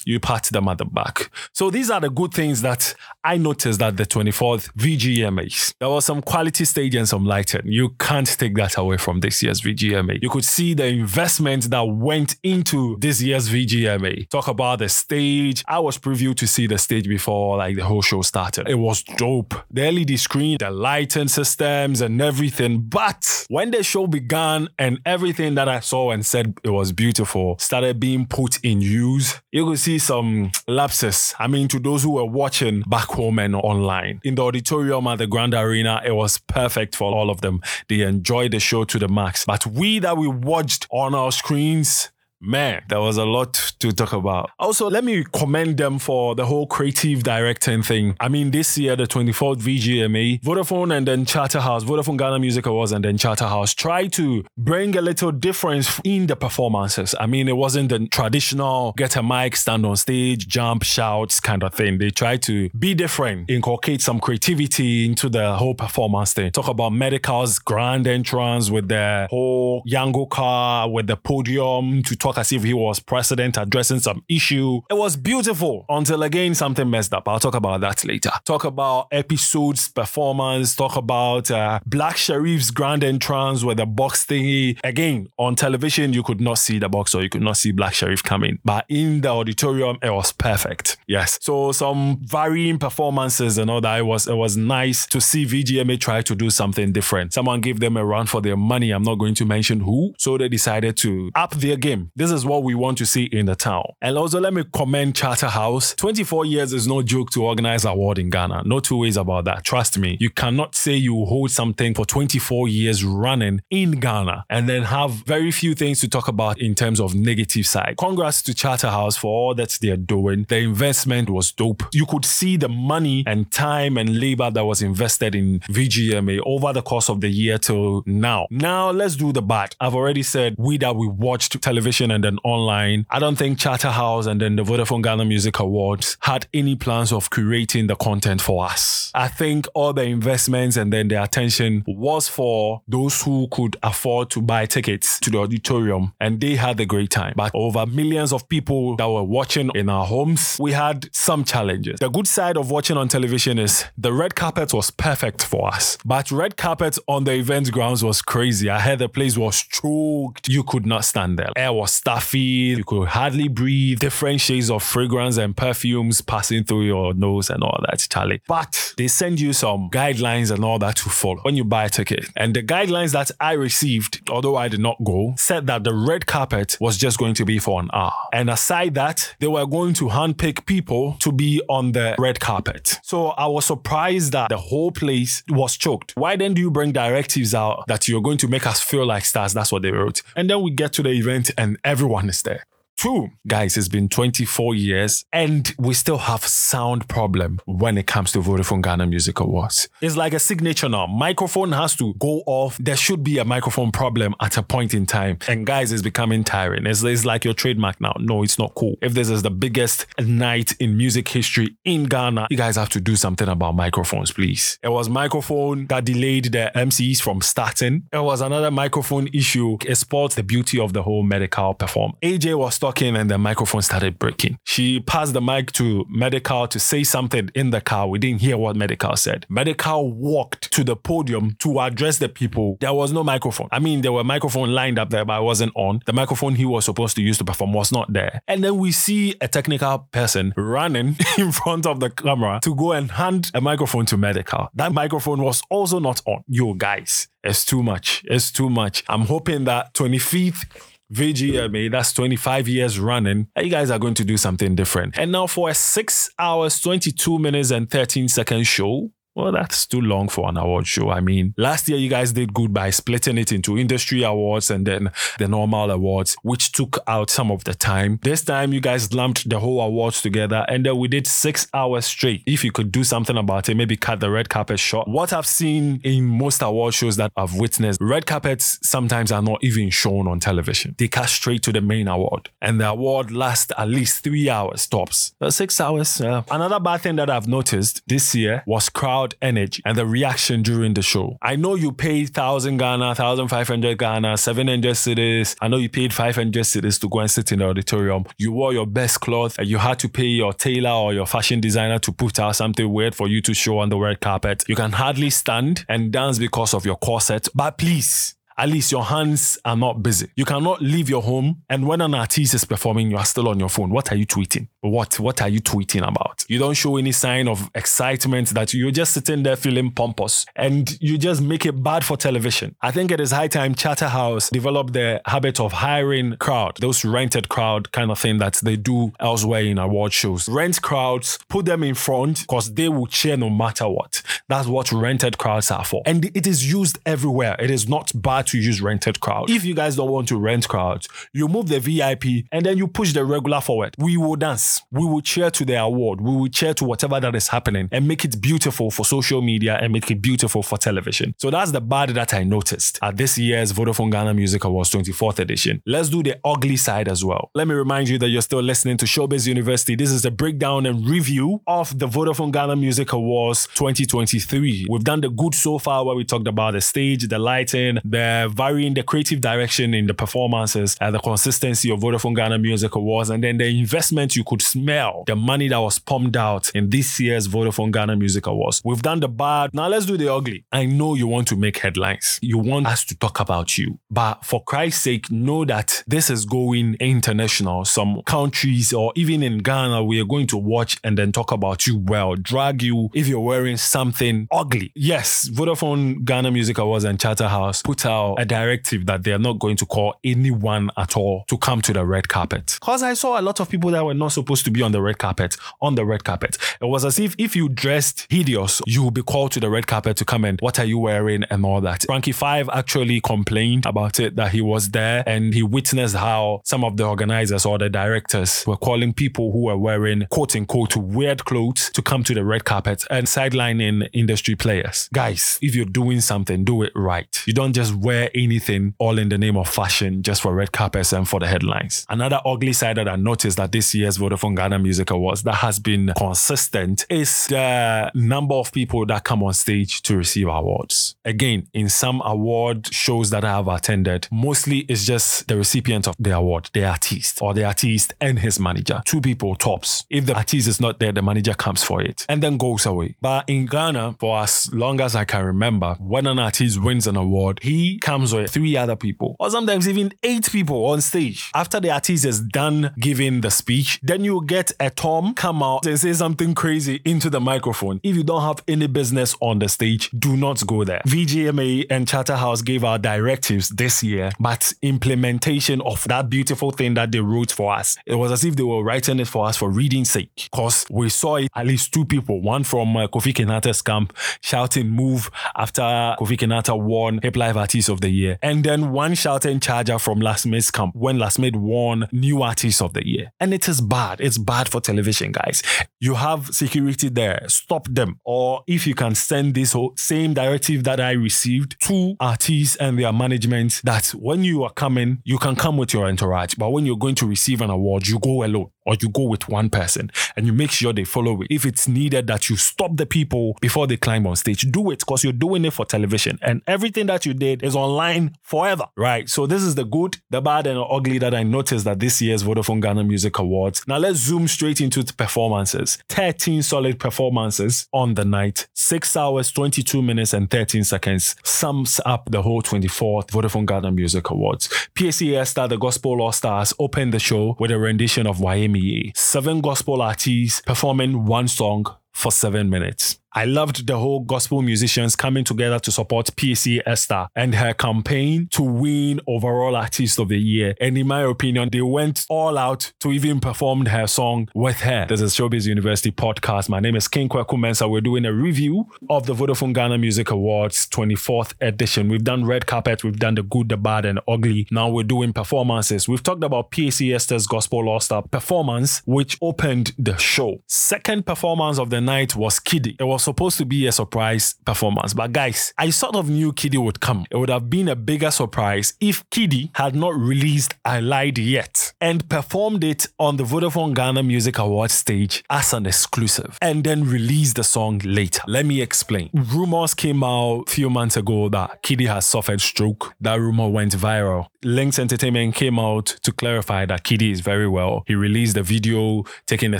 you 0.05 0.19
pat 0.19 0.45
them 0.45 0.67
at 0.67 0.77
the 0.77 0.85
back. 0.85 1.31
So 1.53 1.69
these 1.69 1.89
are 1.89 1.99
the 1.99 2.09
good 2.09 2.33
things 2.33 2.61
that 2.61 2.93
I 3.23 3.37
noticed 3.37 3.81
at 3.81 3.97
the 3.97 4.05
24th 4.05 4.73
VGMAs. 4.73 5.75
There 5.79 5.89
was 5.89 6.05
some 6.05 6.21
quality 6.21 6.65
stage 6.65 6.95
and 6.95 7.07
some 7.07 7.25
lighting. 7.25 7.61
You 7.65 7.89
can't 7.99 8.27
take 8.27 8.55
that 8.55 8.77
away 8.77 8.97
from 8.97 9.19
this 9.19 9.43
year's 9.43 9.61
VGMA. 9.61 10.21
You 10.21 10.29
could 10.29 10.45
see 10.45 10.73
the 10.73 10.87
investment 10.87 11.69
that 11.69 11.83
went 11.83 12.35
into 12.43 12.97
this 12.99 13.21
year's 13.21 13.49
VGMA. 13.49 14.29
Talk 14.29 14.47
about 14.47 14.79
the 14.79 14.89
stage. 14.89 15.63
I 15.67 15.79
was 15.79 15.97
previewed 15.97 16.35
to 16.37 16.47
see 16.47 16.67
the 16.67 16.77
stage 16.77 17.07
before 17.07 17.57
like 17.57 17.75
the 17.75 17.83
whole 17.83 18.01
show 18.01 18.21
started. 18.21 18.69
It 18.69 18.75
was 18.75 19.03
dope. 19.03 19.53
The 19.69 19.91
LED 19.91 20.19
screen, 20.19 20.57
the 20.59 20.71
lighting 20.71 21.27
systems 21.27 22.01
and 22.01 22.21
everything. 22.21 22.81
But 22.81 23.45
when 23.49 23.71
the 23.71 23.83
show 23.83 24.07
began 24.07 24.69
and 24.79 24.99
everything 25.05 25.55
that 25.55 25.67
I 25.67 25.79
saw 25.79 26.11
and 26.11 26.25
said 26.25 26.55
it 26.63 26.69
was 26.69 26.91
beautiful 26.91 27.57
started 27.59 27.99
being 27.99 28.25
put 28.25 28.59
in 28.63 28.81
use, 28.81 29.41
you 29.51 29.65
could 29.65 29.79
see 29.79 29.90
some 29.99 30.51
lapses. 30.67 31.33
I 31.39 31.47
mean, 31.47 31.67
to 31.69 31.79
those 31.79 32.03
who 32.03 32.11
were 32.11 32.25
watching 32.25 32.81
back 32.87 33.07
home 33.07 33.39
and 33.39 33.55
online. 33.55 34.21
In 34.23 34.35
the 34.35 34.43
auditorium 34.43 35.07
at 35.07 35.17
the 35.17 35.27
Grand 35.27 35.53
Arena, 35.53 36.01
it 36.05 36.11
was 36.11 36.37
perfect 36.37 36.95
for 36.95 37.13
all 37.13 37.29
of 37.29 37.41
them. 37.41 37.61
They 37.87 38.01
enjoyed 38.01 38.51
the 38.51 38.59
show 38.59 38.83
to 38.85 38.99
the 38.99 39.07
max. 39.07 39.45
But 39.45 39.65
we 39.65 39.99
that 39.99 40.17
we 40.17 40.27
watched 40.27 40.87
on 40.91 41.15
our 41.15 41.31
screens, 41.31 42.09
Man, 42.43 42.81
there 42.89 42.99
was 42.99 43.17
a 43.17 43.25
lot 43.25 43.53
to 43.79 43.91
talk 43.91 44.13
about. 44.13 44.49
Also, 44.57 44.89
let 44.89 45.03
me 45.03 45.23
commend 45.31 45.77
them 45.77 45.99
for 45.99 46.33
the 46.33 46.47
whole 46.47 46.65
creative 46.65 47.21
directing 47.21 47.83
thing. 47.83 48.15
I 48.19 48.29
mean, 48.29 48.49
this 48.49 48.79
year, 48.79 48.95
the 48.95 49.03
24th 49.03 49.57
VGMA, 49.57 50.41
Vodafone 50.41 50.97
and 50.97 51.07
then 51.07 51.23
Charterhouse, 51.25 51.83
Vodafone 51.83 52.17
Ghana 52.17 52.39
Music 52.39 52.65
Awards 52.65 52.93
and 52.93 53.05
then 53.05 53.19
Charterhouse 53.19 53.75
tried 53.75 54.11
to 54.13 54.43
bring 54.57 54.97
a 54.97 55.01
little 55.01 55.31
difference 55.31 56.01
in 56.03 56.25
the 56.25 56.35
performances. 56.35 57.13
I 57.19 57.27
mean, 57.27 57.47
it 57.47 57.57
wasn't 57.57 57.89
the 57.89 58.07
traditional 58.07 58.93
get 58.97 59.15
a 59.17 59.21
mic, 59.21 59.55
stand 59.55 59.85
on 59.85 59.95
stage, 59.95 60.47
jump, 60.47 60.81
shouts 60.81 61.39
kind 61.39 61.63
of 61.63 61.75
thing. 61.75 61.99
They 61.99 62.09
tried 62.09 62.41
to 62.43 62.69
be 62.69 62.95
different, 62.95 63.51
inculcate 63.51 64.01
some 64.01 64.19
creativity 64.19 65.05
into 65.05 65.29
the 65.29 65.53
whole 65.53 65.75
performance 65.75 66.33
thing. 66.33 66.51
Talk 66.53 66.69
about 66.69 66.91
Medikal's 66.91 67.59
grand 67.59 68.07
entrance 68.07 68.71
with 68.71 68.87
the 68.87 69.27
whole 69.29 69.83
Yango 69.83 70.27
car, 70.27 70.89
with 70.89 71.05
the 71.05 71.17
podium 71.17 72.01
to 72.01 72.15
talk 72.15 72.30
talk 72.31 72.39
as 72.39 72.51
if 72.51 72.63
he 72.63 72.73
was 72.73 72.99
president 72.99 73.57
addressing 73.57 73.99
some 73.99 74.23
issue. 74.29 74.81
It 74.89 74.93
was 74.93 75.15
beautiful 75.17 75.85
until 75.89 76.23
again 76.23 76.55
something 76.55 76.89
messed 76.89 77.13
up. 77.13 77.27
I'll 77.27 77.39
talk 77.39 77.55
about 77.55 77.81
that 77.81 78.05
later. 78.05 78.31
Talk 78.45 78.63
about 78.63 79.09
Epixode's 79.11 79.89
performance. 79.89 80.75
Talk 80.75 80.95
about 80.95 81.51
uh, 81.51 81.79
Black 81.85 82.15
Sherif's 82.15 82.71
grand 82.71 83.03
entrance 83.03 83.63
with 83.63 83.77
the 83.77 83.85
box 83.85 84.25
thingy. 84.25 84.79
Again, 84.83 85.27
on 85.37 85.55
television 85.55 86.13
you 86.13 86.23
could 86.23 86.39
not 86.39 86.57
see 86.57 86.79
the 86.79 86.89
box 86.89 87.13
or 87.13 87.21
you 87.21 87.29
could 87.29 87.41
not 87.41 87.57
see 87.57 87.71
Black 87.71 87.93
Sherif 87.93 88.23
coming, 88.23 88.59
but 88.63 88.85
in 88.87 89.21
the 89.21 89.29
auditorium 89.29 89.97
it 90.01 90.11
was 90.11 90.31
perfect. 90.31 90.97
Yes. 91.07 91.37
So 91.41 91.71
some 91.71 92.19
varying 92.21 92.79
performances 92.79 93.57
and 93.57 93.69
all 93.69 93.81
that. 93.81 93.99
It 93.99 94.03
was 94.03 94.27
it 94.27 94.35
was 94.35 94.55
nice 94.55 95.05
to 95.07 95.19
see 95.19 95.45
VGMA 95.45 95.99
try 95.99 96.21
to 96.21 96.35
do 96.35 96.49
something 96.49 96.93
different. 96.93 97.33
Someone 97.33 97.61
gave 97.61 97.79
them 97.79 97.97
a 97.97 98.05
run 98.05 98.25
for 98.25 98.41
their 98.41 98.57
money. 98.57 98.91
I'm 98.91 99.03
not 99.03 99.15
going 99.15 99.35
to 99.35 99.45
mention 99.45 99.81
who. 99.81 100.13
So 100.17 100.37
they 100.37 100.47
decided 100.47 100.95
to 100.97 101.31
up 101.35 101.51
their 101.55 101.75
game. 101.75 102.11
This 102.21 102.29
is 102.29 102.45
what 102.45 102.61
we 102.61 102.75
want 102.75 102.99
to 102.99 103.05
see 103.07 103.23
in 103.23 103.47
the 103.47 103.55
town. 103.55 103.93
And 103.99 104.15
also, 104.15 104.39
let 104.39 104.53
me 104.53 104.63
commend 104.71 105.15
Charterhouse. 105.15 105.95
24 105.95 106.45
years 106.45 106.71
is 106.71 106.85
no 106.85 107.01
joke 107.01 107.31
to 107.31 107.43
organize 107.43 107.83
award 107.83 108.19
in 108.19 108.29
Ghana. 108.29 108.61
No 108.63 108.79
two 108.79 108.97
ways 108.97 109.17
about 109.17 109.45
that. 109.45 109.63
Trust 109.63 109.97
me. 109.97 110.17
You 110.19 110.29
cannot 110.29 110.75
say 110.75 110.93
you 110.93 111.25
hold 111.25 111.49
something 111.49 111.95
for 111.95 112.05
24 112.05 112.67
years 112.67 113.03
running 113.03 113.61
in 113.71 113.99
Ghana 113.99 114.45
and 114.51 114.69
then 114.69 114.83
have 114.83 115.13
very 115.25 115.49
few 115.49 115.73
things 115.73 115.99
to 116.01 116.07
talk 116.07 116.27
about 116.27 116.59
in 116.59 116.75
terms 116.75 116.99
of 116.99 117.15
negative 117.15 117.65
side. 117.65 117.95
Congrats 117.97 118.43
to 118.43 118.53
Charterhouse 118.53 119.17
for 119.17 119.31
all 119.35 119.55
that 119.55 119.79
they're 119.81 119.97
doing. 119.97 120.45
The 120.47 120.57
investment 120.57 121.27
was 121.27 121.51
dope. 121.51 121.81
You 121.91 122.05
could 122.05 122.25
see 122.25 122.55
the 122.55 122.69
money 122.69 123.23
and 123.25 123.51
time 123.51 123.97
and 123.97 124.19
labor 124.19 124.51
that 124.51 124.63
was 124.63 124.83
invested 124.83 125.33
in 125.33 125.61
VGMA 125.61 126.39
over 126.45 126.71
the 126.71 126.83
course 126.83 127.09
of 127.09 127.21
the 127.21 127.29
year 127.29 127.57
till 127.57 128.03
now. 128.05 128.45
Now, 128.51 128.91
let's 128.91 129.15
do 129.15 129.31
the 129.31 129.41
bad. 129.41 129.75
I've 129.79 129.95
already 129.95 130.21
said 130.21 130.53
we 130.59 130.77
that 130.77 130.95
we 130.95 131.07
watched 131.07 131.59
television 131.63 132.10
and 132.11 132.23
then 132.23 132.37
online. 132.43 133.05
I 133.09 133.19
don't 133.19 133.37
think 133.37 133.57
Charterhouse 133.57 134.25
and 134.25 134.41
then 134.41 134.55
the 134.55 134.63
Vodafone 134.63 135.01
Ghana 135.01 135.25
Music 135.25 135.59
Awards 135.59 136.17
had 136.21 136.47
any 136.53 136.75
plans 136.75 137.11
of 137.11 137.29
curating 137.29 137.87
the 137.87 137.95
content 137.95 138.41
for 138.41 138.65
us. 138.65 139.11
I 139.13 139.27
think 139.27 139.67
all 139.73 139.93
the 139.93 140.03
investments 140.03 140.77
and 140.77 140.91
then 140.91 141.07
the 141.07 141.21
attention 141.21 141.83
was 141.87 142.27
for 142.27 142.81
those 142.87 143.21
who 143.21 143.47
could 143.51 143.77
afford 143.83 144.29
to 144.31 144.41
buy 144.41 144.65
tickets 144.65 145.19
to 145.21 145.29
the 145.29 145.39
auditorium 145.39 146.13
and 146.19 146.39
they 146.39 146.55
had 146.55 146.79
a 146.79 146.85
great 146.85 147.09
time. 147.09 147.33
But 147.35 147.51
over 147.53 147.85
millions 147.85 148.33
of 148.33 148.47
people 148.47 148.95
that 148.97 149.09
were 149.09 149.23
watching 149.23 149.71
in 149.75 149.89
our 149.89 150.05
homes, 150.05 150.57
we 150.59 150.71
had 150.71 151.09
some 151.13 151.43
challenges. 151.43 151.99
The 151.99 152.09
good 152.09 152.27
side 152.27 152.57
of 152.57 152.71
watching 152.71 152.97
on 152.97 153.07
television 153.07 153.59
is 153.59 153.85
the 153.97 154.13
red 154.13 154.35
carpet 154.35 154.73
was 154.73 154.91
perfect 154.91 155.43
for 155.43 155.67
us. 155.67 155.97
But 156.05 156.31
red 156.31 156.57
carpet 156.57 156.97
on 157.07 157.23
the 157.23 157.33
event 157.33 157.71
grounds 157.71 158.03
was 158.03 158.21
crazy. 158.21 158.69
I 158.69 158.79
heard 158.79 158.99
the 158.99 159.09
place 159.09 159.37
was 159.37 159.61
choked. 159.61 160.47
You 160.47 160.63
could 160.63 160.85
not 160.85 161.05
stand 161.05 161.37
there. 161.37 161.49
Air 161.55 161.73
was 161.73 162.00
stuffy. 162.01 162.73
You 162.79 162.83
could 162.83 163.09
hardly 163.09 163.47
breathe. 163.47 163.99
Different 163.99 164.41
shades 164.41 164.71
of 164.71 164.81
fragrance 164.81 165.37
and 165.37 165.55
perfumes 165.55 166.19
passing 166.21 166.63
through 166.63 166.85
your 166.85 167.13
nose 167.13 167.51
and 167.51 167.63
all 167.63 167.79
that, 167.87 168.07
Charlie. 168.09 168.41
But 168.47 168.95
they 168.97 169.07
send 169.07 169.39
you 169.39 169.53
some 169.53 169.89
guidelines 169.91 170.49
and 170.51 170.65
all 170.65 170.79
that 170.79 170.95
to 170.97 171.09
follow 171.09 171.41
when 171.43 171.55
you 171.55 171.63
buy 171.63 171.85
a 171.85 171.89
ticket. 171.89 172.25
And 172.35 172.55
the 172.55 172.63
guidelines 172.63 173.11
that 173.11 173.29
I 173.39 173.51
received, 173.53 174.27
although 174.31 174.55
I 174.55 174.67
did 174.67 174.79
not 174.79 174.97
go, 175.03 175.35
said 175.37 175.67
that 175.67 175.83
the 175.83 175.93
red 175.93 176.25
carpet 176.25 176.75
was 176.81 176.97
just 176.97 177.19
going 177.19 177.35
to 177.35 177.45
be 177.45 177.59
for 177.59 177.79
an 177.79 177.89
hour. 177.93 178.13
And 178.33 178.49
aside 178.49 178.95
that, 178.95 179.35
they 179.39 179.47
were 179.47 179.67
going 179.67 179.93
to 179.95 180.05
handpick 180.05 180.65
people 180.65 181.17
to 181.19 181.31
be 181.31 181.61
on 181.69 181.91
the 181.91 182.15
red 182.17 182.39
carpet. 182.39 182.99
So 183.03 183.27
I 183.27 183.45
was 183.45 183.65
surprised 183.65 184.31
that 184.31 184.49
the 184.49 184.57
whole 184.57 184.91
place 184.91 185.43
was 185.49 185.77
choked. 185.77 186.13
Why 186.17 186.35
then 186.35 186.55
do 186.55 186.61
you 186.61 186.71
bring 186.71 186.93
directives 186.93 187.53
out 187.53 187.83
that 187.87 188.07
you're 188.07 188.21
going 188.21 188.39
to 188.39 188.47
make 188.47 188.65
us 188.65 188.81
feel 188.81 189.05
like 189.05 189.23
stars? 189.23 189.53
That's 189.53 189.71
what 189.71 189.83
they 189.83 189.91
wrote. 189.91 190.23
And 190.35 190.49
then 190.49 190.63
we 190.63 190.71
get 190.71 190.93
to 190.93 191.03
the 191.03 191.11
event 191.11 191.51
and 191.57 191.77
everyone 191.83 192.29
is 192.29 192.41
there. 192.43 192.65
Two, 193.01 193.31
guys, 193.47 193.77
it's 193.77 193.87
been 193.87 194.09
24 194.09 194.75
years 194.75 195.25
and 195.33 195.73
we 195.79 195.95
still 195.95 196.19
have 196.19 196.45
sound 196.45 197.07
problem 197.07 197.59
when 197.65 197.97
it 197.97 198.05
comes 198.05 198.31
to 198.33 198.37
Vodafone 198.37 198.83
Ghana 198.83 199.07
Music 199.07 199.39
Awards. 199.39 199.89
It's 200.01 200.15
like 200.15 200.35
a 200.35 200.39
signature 200.39 200.87
now. 200.87 201.07
Microphone 201.07 201.71
has 201.71 201.95
to 201.95 202.13
go 202.19 202.43
off. 202.45 202.77
There 202.77 202.95
should 202.95 203.23
be 203.23 203.39
a 203.39 203.43
microphone 203.43 203.91
problem 203.91 204.35
at 204.39 204.55
a 204.57 204.61
point 204.61 204.93
in 204.93 205.07
time. 205.07 205.39
And 205.47 205.65
guys, 205.65 205.91
it's 205.91 206.03
becoming 206.03 206.43
tiring. 206.43 206.85
It's, 206.85 207.01
it's 207.01 207.25
like 207.25 207.43
your 207.43 207.55
trademark 207.55 207.99
now. 207.99 208.13
No, 208.19 208.43
it's 208.43 208.59
not 208.59 208.75
cool. 208.75 208.97
If 209.01 209.15
this 209.15 209.31
is 209.31 209.41
the 209.41 209.49
biggest 209.49 210.05
night 210.19 210.75
in 210.79 210.95
music 210.95 211.27
history 211.27 211.75
in 211.83 212.03
Ghana, 212.03 212.49
you 212.51 212.57
guys 212.57 212.75
have 212.75 212.89
to 212.89 213.01
do 213.01 213.15
something 213.15 213.47
about 213.47 213.73
microphones, 213.73 214.31
please. 214.31 214.77
It 214.83 214.89
was 214.89 215.09
microphone 215.09 215.87
that 215.87 216.05
delayed 216.05 216.51
the 216.51 216.71
MCs 216.75 217.19
from 217.19 217.41
starting. 217.41 218.03
It 218.13 218.21
was 218.21 218.41
another 218.41 218.69
microphone 218.69 219.27
issue. 219.33 219.79
It 219.87 219.95
spoils 219.95 220.35
the 220.35 220.43
beauty 220.43 220.79
of 220.79 220.93
the 220.93 221.01
whole 221.01 221.23
Medikal 221.23 221.75
performance. 221.75 222.19
AJ 222.21 222.59
was 222.59 222.77
talking 222.77 222.90
and 222.99 223.29
the 223.29 223.37
microphone 223.37 223.81
started 223.81 224.19
breaking. 224.19 224.57
She 224.63 224.99
passed 224.99 225.33
the 225.33 225.41
mic 225.41 225.71
to 225.73 226.05
Medikal 226.13 226.69
to 226.69 226.79
say 226.79 227.03
something 227.03 227.49
in 227.55 227.69
the 227.69 227.81
car. 227.81 228.07
We 228.07 228.19
didn't 228.19 228.41
hear 228.41 228.57
what 228.57 228.75
Medikal 228.75 229.17
said. 229.17 229.45
Medikal 229.49 230.13
walked 230.13 230.71
to 230.73 230.83
the 230.83 230.95
podium 230.95 231.55
to 231.59 231.79
address 231.79 232.17
the 232.17 232.29
people. 232.29 232.77
There 232.81 232.93
was 232.93 233.11
no 233.11 233.23
microphone. 233.23 233.69
I 233.71 233.79
mean, 233.79 234.01
there 234.01 234.11
were 234.11 234.23
microphone 234.23 234.73
lined 234.73 234.99
up 234.99 235.09
there, 235.09 235.25
but 235.25 235.39
it 235.39 235.43
wasn't 235.43 235.71
on. 235.75 236.01
The 236.05 236.13
microphone 236.13 236.55
he 236.55 236.65
was 236.65 236.85
supposed 236.85 237.15
to 237.15 237.21
use 237.21 237.37
to 237.37 237.45
perform 237.45 237.73
was 237.73 237.91
not 237.91 238.11
there. 238.11 238.41
And 238.47 238.63
then 238.63 238.77
we 238.77 238.91
see 238.91 239.35
a 239.41 239.47
technical 239.47 240.07
person 240.11 240.53
running 240.57 241.17
in 241.37 241.51
front 241.51 241.85
of 241.85 241.99
the 241.99 242.09
camera 242.09 242.59
to 242.63 242.75
go 242.75 242.91
and 242.91 243.11
hand 243.11 243.51
a 243.53 243.61
microphone 243.61 244.05
to 244.07 244.17
Medikal. 244.17 244.69
That 244.73 244.93
microphone 244.93 245.41
was 245.41 245.61
also 245.69 245.99
not 245.99 246.21
on. 246.25 246.43
Yo, 246.47 246.73
guys, 246.73 247.27
it's 247.43 247.65
too 247.65 247.81
much. 247.81 248.23
It's 248.25 248.51
too 248.51 248.69
much. 248.69 249.03
I'm 249.07 249.21
hoping 249.21 249.63
that 249.65 249.93
25th 249.93 250.65
VGMA, 251.11 251.91
that's 251.91 252.13
25 252.13 252.67
years 252.67 252.99
running. 252.99 253.47
You 253.57 253.69
guys 253.69 253.91
are 253.91 253.99
going 253.99 254.13
to 254.15 254.23
do 254.23 254.37
something 254.37 254.75
different. 254.75 255.17
And 255.17 255.31
now 255.31 255.47
for 255.47 255.69
a 255.69 255.73
six 255.73 256.29
hours, 256.39 256.79
22 256.79 257.37
minutes, 257.37 257.71
and 257.71 257.89
13 257.89 258.27
second 258.27 258.65
show, 258.65 259.11
well, 259.35 259.51
that's 259.51 259.85
too 259.85 260.01
long 260.01 260.27
for 260.27 260.49
an 260.49 260.57
award 260.57 260.87
show. 260.87 261.09
I 261.09 261.21
mean, 261.21 261.53
last 261.57 261.87
year 261.87 261.97
you 261.97 262.09
guys 262.09 262.33
did 262.33 262.53
good 262.53 262.73
by 262.73 262.89
splitting 262.89 263.37
it 263.37 263.51
into 263.51 263.77
industry 263.77 264.23
awards 264.23 264.69
and 264.69 264.85
then 264.85 265.11
the 265.39 265.47
normal 265.47 265.89
awards, 265.89 266.35
which 266.43 266.71
took 266.71 266.99
out 267.07 267.29
some 267.29 267.49
of 267.51 267.63
the 267.63 267.73
time. 267.73 268.19
This 268.23 268.43
time 268.43 268.73
you 268.73 268.81
guys 268.81 269.13
lumped 269.13 269.49
the 269.49 269.59
whole 269.59 269.81
awards 269.81 270.21
together 270.21 270.65
and 270.67 270.85
then 270.85 270.97
we 270.97 271.07
did 271.07 271.27
six 271.27 271.67
hours 271.73 272.05
straight. 272.05 272.43
If 272.45 272.63
you 272.63 272.71
could 272.71 272.91
do 272.91 273.03
something 273.03 273.37
about 273.37 273.69
it, 273.69 273.75
maybe 273.75 273.95
cut 273.95 274.19
the 274.19 274.29
red 274.29 274.49
carpet 274.49 274.79
short. 274.79 275.07
What 275.07 275.31
I've 275.31 275.47
seen 275.47 276.01
in 276.03 276.25
most 276.25 276.61
award 276.61 276.93
shows 276.93 277.15
that 277.15 277.31
I've 277.37 277.55
witnessed, 277.55 277.99
red 278.01 278.25
carpets 278.25 278.79
sometimes 278.83 279.31
are 279.31 279.41
not 279.41 279.63
even 279.63 279.89
shown 279.89 280.27
on 280.27 280.39
television. 280.39 280.95
They 280.97 281.07
cut 281.07 281.29
straight 281.29 281.63
to 281.63 281.71
the 281.71 281.81
main 281.81 282.07
award 282.07 282.49
and 282.61 282.81
the 282.81 282.89
award 282.89 283.31
lasts 283.31 283.71
at 283.77 283.87
least 283.87 284.23
three 284.23 284.49
hours 284.49 284.87
tops. 284.87 285.33
Six 285.49 285.79
hours. 285.79 286.19
Uh. 286.19 286.43
Another 286.51 286.79
bad 286.79 287.01
thing 287.01 287.15
that 287.15 287.29
I've 287.29 287.47
noticed 287.47 288.01
this 288.07 288.35
year 288.35 288.63
was 288.65 288.89
crowd 288.89 289.20
energy 289.41 289.81
and 289.85 289.97
the 289.97 290.05
reaction 290.05 290.61
during 290.61 290.93
the 290.93 291.01
show. 291.01 291.37
I 291.41 291.55
know 291.55 291.75
you 291.75 291.91
paid 291.91 292.29
1,000 292.29 292.77
Ghana, 292.77 293.05
1,500 293.05 293.97
Ghana, 293.97 294.37
700 294.37 294.95
cities. 294.95 295.55
I 295.61 295.67
know 295.67 295.77
you 295.77 295.89
paid 295.89 296.13
500 296.13 296.63
cities 296.65 296.99
to 296.99 297.09
go 297.09 297.19
and 297.19 297.31
sit 297.31 297.51
in 297.51 297.59
the 297.59 297.65
auditorium. 297.65 298.25
You 298.37 298.51
wore 298.51 298.73
your 298.73 298.87
best 298.87 299.21
cloth. 299.21 299.57
And 299.57 299.67
you 299.67 299.77
had 299.77 299.99
to 299.99 300.09
pay 300.09 300.25
your 300.25 300.53
tailor 300.53 300.91
or 300.91 301.13
your 301.13 301.25
fashion 301.25 301.59
designer 301.59 301.99
to 301.99 302.11
put 302.11 302.39
out 302.39 302.55
something 302.55 302.91
weird 302.91 303.15
for 303.15 303.27
you 303.27 303.41
to 303.41 303.53
show 303.53 303.79
on 303.79 303.89
the 303.89 303.97
red 303.97 304.19
carpet. 304.19 304.63
You 304.67 304.75
can 304.75 304.91
hardly 304.91 305.29
stand 305.29 305.85
and 305.87 306.11
dance 306.11 306.39
because 306.39 306.73
of 306.73 306.85
your 306.85 306.97
corset. 306.97 307.47
But 307.53 307.77
please, 307.77 308.35
at 308.61 308.69
least 308.69 308.91
your 308.91 309.03
hands 309.03 309.57
are 309.65 309.75
not 309.75 310.03
busy. 310.03 310.27
You 310.35 310.45
cannot 310.45 310.83
leave 310.83 311.09
your 311.09 311.23
home 311.23 311.63
and 311.67 311.87
when 311.87 311.99
an 311.99 312.13
artist 312.13 312.53
is 312.53 312.63
performing, 312.63 313.09
you 313.09 313.17
are 313.17 313.25
still 313.25 313.49
on 313.49 313.59
your 313.59 313.69
phone. 313.69 313.89
What 313.89 314.11
are 314.11 314.15
you 314.15 314.27
tweeting? 314.27 314.67
What 314.81 315.19
what 315.19 315.41
are 315.41 315.49
you 315.49 315.61
tweeting 315.61 316.07
about? 316.07 316.45
You 316.47 316.59
don't 316.59 316.75
show 316.75 316.97
any 316.97 317.11
sign 317.11 317.47
of 317.47 317.71
excitement 317.73 318.49
that 318.49 318.71
you're 318.71 318.91
just 318.91 319.15
sitting 319.15 319.41
there 319.41 319.55
feeling 319.55 319.89
pompous 319.91 320.45
and 320.55 320.95
you 321.01 321.17
just 321.17 321.41
make 321.41 321.65
it 321.65 321.81
bad 321.81 322.03
for 322.03 322.17
television. 322.17 322.75
I 322.83 322.91
think 322.91 323.09
it 323.09 323.19
is 323.19 323.31
high 323.31 323.47
time 323.47 323.73
Charterhouse 323.73 324.51
developed 324.51 324.93
the 324.93 325.21
habit 325.25 325.59
of 325.59 325.71
hiring 325.71 326.35
crowd, 326.37 326.77
those 326.79 327.03
rented 327.03 327.49
crowd 327.49 327.91
kind 327.91 328.11
of 328.11 328.19
thing 328.19 328.37
that 328.37 328.59
they 328.63 328.75
do 328.75 329.11
elsewhere 329.19 329.63
in 329.63 329.79
award 329.79 330.13
shows. 330.13 330.47
Rent 330.47 330.83
crowds, 330.83 331.39
put 331.49 331.65
them 331.65 331.81
in 331.81 331.95
front 331.95 332.41
because 332.41 332.71
they 332.75 332.89
will 332.89 333.07
cheer 333.07 333.37
no 333.37 333.49
matter 333.49 333.89
what. 333.89 334.21
That's 334.47 334.67
what 334.67 334.91
rented 334.91 335.39
crowds 335.39 335.71
are 335.71 335.85
for. 335.85 336.03
And 336.05 336.25
it 336.35 336.45
is 336.45 336.71
used 336.71 336.99
everywhere. 337.07 337.55
It 337.57 337.71
is 337.71 337.89
not 337.89 338.11
bad 338.13 338.50
to 338.51 338.57
use 338.57 338.81
rented 338.81 339.19
crowd. 339.19 339.49
If 339.49 339.65
you 339.65 339.73
guys 339.73 339.95
don't 339.95 340.11
want 340.11 340.27
to 340.29 340.37
rent 340.37 340.67
crowds, 340.67 341.07
you 341.33 341.47
move 341.47 341.67
the 341.67 341.79
VIP 341.79 342.45
and 342.51 342.65
then 342.65 342.77
you 342.77 342.87
push 342.87 343.13
the 343.13 343.25
regular 343.25 343.61
forward. 343.61 343.95
We 343.97 344.17
will 344.17 344.35
dance 344.35 344.81
we 344.91 345.05
will 345.05 345.21
cheer 345.21 345.49
to 345.49 345.65
the 345.65 345.75
award. 345.75 346.21
We 346.21 346.35
will 346.35 346.47
cheer 346.47 346.73
to 346.75 346.85
whatever 346.85 347.19
that 347.19 347.35
is 347.35 347.47
happening 347.47 347.87
and 347.91 348.07
make 348.07 348.25
it 348.25 348.41
beautiful 348.41 348.91
for 348.91 349.05
social 349.05 349.41
media 349.41 349.77
and 349.81 349.93
make 349.93 350.09
it 350.11 350.21
beautiful 350.21 350.63
for 350.63 350.77
television. 350.77 351.33
So 351.37 351.49
that's 351.49 351.71
the 351.71 351.81
bad 351.81 352.09
that 352.09 352.33
I 352.33 352.43
noticed 352.43 352.99
at 353.01 353.17
this 353.17 353.37
year's 353.37 353.73
Vodafone 353.73 354.11
Ghana 354.11 354.33
Music 354.33 354.63
Awards 354.63 354.91
24th 354.91 355.39
edition. 355.39 355.81
Let's 355.85 356.09
do 356.09 356.21
the 356.23 356.39
ugly 356.43 356.77
side 356.77 357.07
as 357.07 357.23
well. 357.23 357.49
Let 357.55 357.67
me 357.67 357.73
remind 357.73 358.09
you 358.09 358.17
that 358.19 358.29
you're 358.29 358.41
still 358.41 358.61
listening 358.61 358.97
to 358.97 359.05
Showbiz 359.05 359.47
University. 359.47 359.95
This 359.95 360.11
is 360.11 360.25
a 360.25 360.31
breakdown 360.31 360.85
and 360.85 361.07
review 361.07 361.61
of 361.67 361.97
the 361.97 362.07
Vodafone 362.07 362.51
Ghana 362.51 362.75
Music 362.75 363.13
Awards 363.13 363.67
2023. 363.75 364.87
We've 364.89 365.03
done 365.03 365.21
the 365.21 365.29
good 365.29 365.55
so 365.55 365.77
far 365.77 366.05
where 366.05 366.15
we 366.15 366.25
talked 366.25 366.47
about 366.47 366.73
the 366.73 366.81
stage, 366.81 367.27
the 367.27 367.39
lighting, 367.39 367.99
the 368.03 368.40
Uh, 368.41 368.47
varying, 368.47 368.93
the 368.93 369.03
creative 369.03 369.41
direction 369.41 369.93
in 369.93 370.07
the 370.07 370.13
performances, 370.13 370.95
and 371.01 371.13
the 371.13 371.19
consistency 371.19 371.91
of 371.91 371.99
Vodafone 371.99 372.35
Ghana 372.35 372.57
Music 372.57 372.95
Awards, 372.95 373.29
and 373.29 373.43
then 373.43 373.57
the 373.57 373.65
investment 373.65 374.35
you 374.35 374.43
could 374.43 374.61
could 374.61 374.61
smell 374.61 375.23
the 375.27 375.35
money 375.35 375.67
that 375.67 375.79
was 375.79 375.99
pumped 375.99 376.35
out 376.35 376.71
in 376.75 376.89
this 376.89 377.19
year's 377.19 377.47
Vodafone 377.47 377.91
Ghana 377.91 378.15
Music 378.15 378.45
Awards. 378.47 378.81
We've 378.83 379.01
done 379.01 379.19
the 379.19 379.27
bad. 379.27 379.73
Now 379.73 379.87
let's 379.87 380.05
do 380.05 380.17
the 380.17 380.31
ugly. 380.33 380.65
I 380.71 380.85
know 380.85 381.15
you 381.15 381.27
want 381.27 381.47
to 381.49 381.55
make 381.55 381.77
headlines. 381.77 382.39
You 382.41 382.57
want 382.57 382.87
us 382.87 383.05
to 383.05 383.15
talk 383.15 383.39
about 383.39 383.77
you. 383.77 383.99
But 384.09 384.45
for 384.45 384.63
Christ's 384.63 385.01
sake, 385.01 385.31
know 385.31 385.65
that 385.65 386.03
this 386.07 386.29
is 386.29 386.45
going 386.45 386.95
international. 386.99 387.85
Some 387.85 388.21
countries 388.25 388.93
or 388.93 389.13
even 389.15 389.41
in 389.43 389.59
Ghana, 389.59 390.03
we 390.03 390.19
are 390.19 390.25
going 390.25 390.47
to 390.47 390.57
watch 390.57 390.99
and 391.03 391.17
then 391.17 391.31
talk 391.31 391.51
about 391.51 391.87
you 391.87 391.97
well, 391.97 392.35
drag 392.35 392.83
you 392.83 393.09
if 393.13 393.27
you're 393.27 393.39
wearing 393.39 393.77
something 393.77 394.47
ugly. 394.51 394.91
Yes, 394.95 395.49
Vodafone 395.49 396.23
Ghana 396.23 396.51
Music 396.51 396.77
Awards 396.77 397.05
and 397.05 397.19
Charterhouse 397.19 397.81
put 397.81 398.05
out 398.05 398.20
a 398.37 398.45
directive 398.45 399.05
that 399.05 399.23
they 399.23 399.31
are 399.31 399.39
not 399.39 399.59
going 399.59 399.77
to 399.77 399.85
call 399.85 400.15
anyone 400.23 400.89
at 400.97 401.17
all 401.17 401.45
to 401.47 401.57
come 401.57 401.81
to 401.81 401.93
the 401.93 402.05
red 402.05 402.29
carpet. 402.29 402.77
Because 402.79 403.03
I 403.03 403.13
saw 403.15 403.39
a 403.39 403.43
lot 403.43 403.59
of 403.59 403.69
people 403.69 403.91
that 403.91 404.05
were 404.05 404.13
not 404.13 404.29
supposed 404.29 404.61
supposed 404.61 404.65
to 404.65 404.71
be 404.71 404.81
on 404.81 404.91
the 404.91 405.01
red 405.01 405.17
carpet, 405.17 405.55
on 405.81 405.95
the 405.95 406.05
red 406.05 406.23
carpet. 406.23 406.57
It 406.81 406.85
was 406.85 407.05
as 407.05 407.19
if 407.19 407.35
if 407.37 407.55
you 407.55 407.69
dressed 407.69 408.27
hideous, 408.29 408.81
you 408.85 409.03
would 409.03 409.13
be 409.13 409.23
called 409.23 409.51
to 409.53 409.59
the 409.59 409.69
red 409.69 409.87
carpet 409.87 410.17
to 410.17 410.25
come 410.25 410.45
and 410.45 410.59
what 410.61 410.79
are 410.79 410.85
you 410.85 410.99
wearing 410.99 411.43
and 411.49 411.65
all 411.65 411.81
that. 411.81 412.03
Frankie 412.03 412.33
Five 412.33 412.69
actually 412.69 413.21
complained 413.21 413.85
about 413.85 414.19
it 414.19 414.35
that 414.35 414.51
he 414.51 414.61
was 414.61 414.91
there 414.91 415.23
and 415.25 415.53
he 415.53 415.63
witnessed 415.63 416.15
how 416.15 416.61
some 416.63 416.83
of 416.83 416.97
the 416.97 417.05
organizers 417.05 417.65
or 417.65 417.77
the 417.77 417.89
directors 417.89 418.65
were 418.67 418.77
calling 418.77 419.13
people 419.13 419.51
who 419.51 419.63
were 419.63 419.77
wearing 419.77 420.27
quote 420.29 420.55
unquote 420.55 420.95
weird 420.97 421.45
clothes 421.45 421.89
to 421.91 422.01
come 422.01 422.23
to 422.23 422.33
the 422.33 422.43
red 422.43 422.65
carpet 422.65 423.05
and 423.09 423.27
sidelining 423.27 424.09
industry 424.13 424.55
players. 424.55 425.09
Guys, 425.13 425.59
if 425.61 425.75
you're 425.75 425.85
doing 425.85 426.19
something, 426.19 426.65
do 426.65 426.83
it 426.83 426.91
right. 426.93 427.41
You 427.45 427.53
don't 427.53 427.73
just 427.73 427.95
wear 427.95 428.10
anything 428.11 428.93
all 428.97 429.17
in 429.17 429.29
the 429.29 429.37
name 429.37 429.57
of 429.57 429.67
fashion 429.67 430.23
just 430.23 430.41
for 430.41 430.53
red 430.53 430.71
carpets 430.71 431.13
and 431.13 431.27
for 431.27 431.39
the 431.39 431.47
headlines. 431.47 432.05
Another 432.09 432.39
ugly 432.45 432.73
side 432.73 432.97
that 432.97 433.07
I 433.07 433.15
noticed 433.15 433.57
that 433.57 433.71
this 433.71 433.93
year's 433.95 434.17
Vodafone 434.17 434.55
Ghana 434.55 434.79
Music 434.79 435.09
Awards 435.11 435.43
that 435.43 435.55
has 435.55 435.79
been 435.79 436.11
consistent 436.17 437.05
is 437.09 437.47
the 437.47 438.11
number 438.13 438.55
of 438.55 438.71
people 438.71 439.05
that 439.07 439.23
come 439.23 439.43
on 439.43 439.53
stage 439.53 440.01
to 440.03 440.17
receive 440.17 440.47
awards. 440.47 441.15
Again, 441.25 441.67
in 441.73 441.89
some 441.89 442.21
award 442.25 442.87
shows 442.93 443.29
that 443.31 443.43
I 443.43 443.51
have 443.51 443.67
attended, 443.67 444.27
mostly 444.31 444.79
it's 444.79 445.05
just 445.05 445.47
the 445.47 445.57
recipient 445.57 446.07
of 446.07 446.15
the 446.19 446.35
award, 446.35 446.69
the 446.73 446.85
artist, 446.85 447.41
or 447.41 447.53
the 447.53 447.65
artist 447.65 448.13
and 448.19 448.39
his 448.39 448.59
manager. 448.59 449.01
Two 449.05 449.21
people 449.21 449.55
tops. 449.55 450.05
If 450.09 450.25
the 450.25 450.35
artist 450.35 450.67
is 450.67 450.79
not 450.81 450.99
there, 450.99 451.11
the 451.11 451.21
manager 451.21 451.53
comes 451.53 451.83
for 451.83 452.01
it 452.01 452.25
and 452.29 452.41
then 452.41 452.57
goes 452.57 452.85
away. 452.85 453.15
But 453.21 453.49
in 453.49 453.65
Ghana, 453.65 454.15
for 454.19 454.39
as 454.39 454.73
long 454.73 455.01
as 455.01 455.15
I 455.15 455.25
can 455.25 455.45
remember, 455.45 455.95
when 455.99 456.27
an 456.27 456.39
artist 456.39 456.81
wins 456.81 457.07
an 457.07 457.15
award, 457.15 457.59
he 457.61 457.99
comes 458.01 458.33
with 458.33 458.51
three 458.51 458.75
other 458.75 458.95
people, 458.95 459.35
or 459.39 459.49
sometimes 459.49 459.87
even 459.87 460.11
eight 460.23 460.49
people 460.51 460.85
on 460.87 461.01
stage. 461.01 461.51
After 461.53 461.79
the 461.79 461.91
artist 461.91 462.25
is 462.25 462.41
done 462.41 462.93
giving 462.99 463.41
the 463.41 463.51
speech, 463.51 463.99
then 464.03 464.23
you 464.23 464.43
get 464.45 464.71
a 464.79 464.89
Tom 464.89 465.33
come 465.33 465.63
out 465.63 465.85
and 465.85 465.99
say 465.99 466.13
something 466.13 466.53
crazy 466.55 467.01
into 467.05 467.29
the 467.29 467.39
microphone. 467.39 467.99
If 468.03 468.15
you 468.15 468.23
don't 468.23 468.41
have 468.41 468.63
any 468.67 468.87
business 468.87 469.35
on 469.39 469.59
the 469.59 469.69
stage, 469.69 470.09
do 470.11 470.35
not 470.35 470.65
go 470.65 470.83
there. 470.83 471.01
VGMA 471.07 471.87
and 471.89 472.07
Charterhouse 472.07 472.61
gave 472.61 472.83
our 472.83 472.97
directives 472.97 473.69
this 473.69 474.03
year, 474.03 474.31
but 474.39 474.73
implementation 474.81 475.81
of 475.81 476.03
that 476.07 476.29
beautiful 476.29 476.71
thing 476.71 476.95
that 476.95 477.11
they 477.11 477.19
wrote 477.19 477.51
for 477.51 477.73
us, 477.73 477.97
it 478.05 478.15
was 478.15 478.31
as 478.31 478.43
if 478.43 478.55
they 478.55 478.63
were 478.63 478.83
writing 478.83 479.19
it 479.19 479.27
for 479.27 479.47
us 479.47 479.57
for 479.57 479.69
reading 479.69 480.05
sake. 480.05 480.49
Because 480.51 480.85
we 480.89 481.09
saw 481.09 481.35
it, 481.37 481.49
at 481.55 481.67
least 481.67 481.93
two 481.93 482.05
people, 482.05 482.41
one 482.41 482.63
from 482.63 482.95
uh, 482.97 483.07
Kofi 483.07 483.33
Kinata's 483.33 483.81
camp 483.81 484.13
shouting 484.41 484.89
move 484.89 485.29
after 485.55 485.81
Kofi 485.81 486.37
Kinata 486.37 486.79
won 486.79 487.19
Hip 487.21 487.35
Life 487.35 487.55
Artist 487.55 487.89
of 487.91 488.01
the 488.01 488.09
year, 488.09 488.39
and 488.41 488.63
then 488.63 488.91
one 488.91 489.13
shout 489.13 489.45
and 489.45 489.61
charger 489.61 489.99
from 489.99 490.19
Lasmid's 490.19 490.71
camp 490.71 490.95
when 490.95 491.17
Lasmid 491.17 491.55
won 491.55 492.07
New 492.11 492.41
Artist 492.41 492.81
of 492.81 492.93
the 492.93 493.07
Year. 493.07 493.31
And 493.39 493.53
it 493.53 493.67
is 493.67 493.81
bad. 493.81 494.21
It's 494.21 494.37
bad 494.37 494.69
for 494.69 494.81
television, 494.81 495.31
guys. 495.31 495.61
You 495.99 496.15
have 496.15 496.47
security 496.47 497.09
there. 497.09 497.43
Stop 497.47 497.87
them. 497.87 498.19
Or 498.25 498.63
if 498.67 498.87
you 498.87 498.95
can 498.95 499.15
send 499.15 499.53
this 499.53 499.73
whole 499.73 499.93
same 499.95 500.33
directive 500.33 500.83
that 500.85 500.99
I 500.99 501.11
received 501.11 501.79
to 501.87 502.15
artists 502.19 502.75
and 502.77 502.97
their 502.97 503.13
management 503.13 503.81
that 503.83 504.07
when 504.09 504.43
you 504.43 504.63
are 504.63 504.71
coming, 504.71 505.21
you 505.23 505.37
can 505.37 505.55
come 505.55 505.77
with 505.77 505.93
your 505.93 506.07
entourage. 506.07 506.55
But 506.55 506.71
when 506.71 506.85
you're 506.85 506.97
going 506.97 507.15
to 507.15 507.27
receive 507.27 507.61
an 507.61 507.69
award, 507.69 508.07
you 508.07 508.19
go 508.19 508.43
alone 508.43 508.71
or 508.85 508.95
you 508.99 509.09
go 509.09 509.23
with 509.23 509.47
one 509.47 509.69
person 509.69 510.11
and 510.35 510.45
you 510.45 510.53
make 510.53 510.71
sure 510.71 510.93
they 510.93 511.03
follow 511.03 511.41
it. 511.41 511.47
If 511.49 511.65
it's 511.65 511.87
needed 511.87 512.27
that 512.27 512.49
you 512.49 512.57
stop 512.57 512.95
the 512.95 513.05
people 513.05 513.57
before 513.61 513.87
they 513.87 513.97
climb 513.97 514.25
on 514.25 514.35
stage, 514.35 514.61
do 514.71 514.91
it 514.91 514.99
because 514.99 515.23
you're 515.23 515.33
doing 515.33 515.65
it 515.65 515.73
for 515.73 515.85
television 515.85 516.39
and 516.41 516.61
everything 516.67 517.07
that 517.07 517.25
you 517.25 517.33
did 517.33 517.63
is 517.63 517.75
online 517.81 518.37
forever, 518.43 518.85
right? 518.97 519.29
So 519.29 519.45
this 519.47 519.63
is 519.63 519.75
the 519.75 519.83
good, 519.83 520.17
the 520.29 520.41
bad, 520.41 520.67
and 520.67 520.77
the 520.77 520.83
ugly 520.83 521.17
that 521.19 521.33
I 521.33 521.43
noticed 521.43 521.87
at 521.87 521.99
this 521.99 522.21
year's 522.21 522.43
Vodafone 522.43 522.81
Ghana 522.81 523.03
Music 523.03 523.37
Awards. 523.39 523.83
Now 523.87 523.97
let's 523.97 524.19
zoom 524.19 524.47
straight 524.47 524.81
into 524.81 525.03
the 525.03 525.13
performances. 525.13 525.97
13 526.09 526.61
solid 526.61 526.99
performances 526.99 527.87
on 527.93 528.15
the 528.15 528.25
night, 528.25 528.67
6 528.73 529.15
hours, 529.17 529.51
22 529.51 530.01
minutes, 530.01 530.33
and 530.33 530.49
13 530.49 530.83
seconds 530.83 531.35
sums 531.43 531.99
up 532.05 532.29
the 532.31 532.41
whole 532.41 532.61
24th 532.61 533.27
Vodafone 533.27 533.65
Ghana 533.65 533.91
Music 533.91 534.29
Awards. 534.29 534.67
Piesie 534.95 535.37
Esther, 535.37 535.67
the 535.67 535.77
Gospel 535.77 536.21
All 536.21 536.31
Stars, 536.31 536.73
opened 536.79 537.13
the 537.13 537.19
show 537.19 537.55
with 537.59 537.71
a 537.71 537.77
rendition 537.77 538.27
of 538.27 538.37
YM 538.37 539.15
Seven 539.15 539.61
gospel 539.61 540.01
artists 540.01 540.61
performing 540.61 541.25
one 541.25 541.47
song 541.47 541.85
for 542.11 542.31
seven 542.31 542.69
minutes. 542.69 543.20
I 543.33 543.45
loved 543.45 543.87
the 543.87 543.97
whole 543.97 544.19
gospel 544.19 544.61
musicians 544.61 545.15
coming 545.15 545.45
together 545.45 545.79
to 545.79 545.91
support 545.91 546.25
Piesie 546.35 546.81
Esther 546.85 547.29
and 547.33 547.55
her 547.55 547.73
campaign 547.73 548.49
to 548.51 548.61
win 548.61 549.21
overall 549.25 549.73
artist 549.77 550.19
of 550.19 550.27
the 550.27 550.37
year. 550.37 550.75
And 550.81 550.97
in 550.97 551.07
my 551.07 551.21
opinion, 551.21 551.69
they 551.71 551.81
went 551.81 552.25
all 552.29 552.57
out 552.57 552.91
to 552.99 553.13
even 553.13 553.39
perform 553.39 553.85
her 553.85 554.05
song 554.05 554.49
with 554.53 554.81
her. 554.81 555.05
This 555.07 555.21
is 555.21 555.33
Showbiz 555.33 555.65
University 555.65 556.11
podcast. 556.11 556.67
My 556.67 556.81
name 556.81 556.97
is 556.97 557.07
King 557.07 557.29
Kweku 557.29 557.57
Mensah. 557.57 557.89
We're 557.89 558.01
doing 558.01 558.25
a 558.25 558.33
review 558.33 558.87
of 559.09 559.25
the 559.27 559.33
Vodafone 559.33 559.71
Ghana 559.71 559.97
Music 559.97 560.29
Awards 560.29 560.85
24th 560.87 561.53
edition. 561.61 562.09
We've 562.09 562.25
done 562.25 562.43
red 562.43 562.67
carpet, 562.67 563.05
we've 563.05 563.17
done 563.17 563.35
the 563.35 563.43
good, 563.43 563.69
the 563.69 563.77
bad, 563.77 564.03
and 564.03 564.19
ugly. 564.27 564.67
Now 564.71 564.89
we're 564.89 565.03
doing 565.03 565.31
performances. 565.31 566.05
We've 566.05 566.21
talked 566.21 566.43
about 566.43 566.71
Piesie 566.71 567.15
Esther's 567.15 567.47
Gospel 567.47 567.87
All 567.87 568.01
Star 568.01 568.23
performance, 568.23 569.01
which 569.05 569.37
opened 569.41 569.93
the 569.97 570.17
show. 570.17 570.61
Second 570.67 571.25
performance 571.25 571.79
of 571.79 571.91
the 571.91 572.01
night 572.01 572.35
was 572.35 572.59
KiDi. 572.59 572.97
It 572.99 573.05
was 573.05 573.20
was 573.21 573.25
supposed 573.25 573.57
to 573.59 573.65
be 573.65 573.85
a 573.85 573.91
surprise 573.91 574.55
performance. 574.65 575.13
But 575.13 575.31
guys, 575.31 575.73
I 575.77 575.91
sort 575.91 576.15
of 576.15 576.27
knew 576.29 576.51
KiDi 576.51 576.83
would 576.83 576.99
come. 576.99 577.25
It 577.29 577.37
would 577.37 577.49
have 577.49 577.69
been 577.69 577.87
a 577.87 577.95
bigger 577.95 578.31
surprise 578.31 578.93
if 578.99 579.29
KiDi 579.29 579.69
had 579.75 579.95
not 579.95 580.15
released 580.15 580.73
I 580.83 580.99
Lied 581.01 581.37
Yet 581.37 581.93
and 582.01 582.27
performed 582.27 582.83
it 582.83 583.07
on 583.19 583.37
the 583.37 583.43
Vodafone 583.43 583.93
Ghana 583.93 584.23
Music 584.23 584.57
Awards 584.57 584.93
stage 584.93 585.43
as 585.49 585.71
an 585.73 585.85
exclusive 585.85 586.57
and 586.61 586.83
then 586.83 587.03
released 587.03 587.57
the 587.57 587.63
song 587.63 587.99
later. 588.03 588.41
Let 588.47 588.65
me 588.65 588.81
explain. 588.81 589.29
Rumors 589.33 589.93
came 589.93 590.23
out 590.23 590.63
a 590.67 590.71
few 590.71 590.89
months 590.89 591.15
ago 591.15 591.49
that 591.49 591.83
KiDi 591.83 592.07
has 592.07 592.25
suffered 592.25 592.61
stroke. 592.61 593.13
That 593.21 593.39
rumor 593.39 593.69
went 593.69 593.95
viral. 593.95 594.47
Lynx 594.63 594.97
Entertainment 594.97 595.53
came 595.53 595.77
out 595.77 596.07
to 596.23 596.31
clarify 596.31 596.87
that 596.87 597.03
KiDi 597.03 597.31
is 597.31 597.41
very 597.41 597.67
well. 597.67 598.03
He 598.07 598.15
released 598.15 598.57
a 598.57 598.63
video 598.63 599.23
taking 599.45 599.75
a 599.75 599.79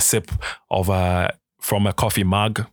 sip 0.00 0.30
of 0.70 0.88
a 0.88 1.32
from 1.62 1.86
a 1.86 1.92
coffee 1.92 2.24
mug 2.24 2.66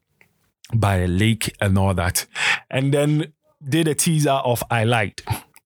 by 0.74 0.98
a 0.98 1.08
lake 1.08 1.56
and 1.62 1.78
all 1.78 1.94
that. 1.94 2.26
And 2.70 2.94
then 2.94 3.34
did 3.68 3.88
a 3.88 3.96
teaser 3.96 4.32
of 4.32 4.64
I 4.70 4.84
Lied. 4.84 5.22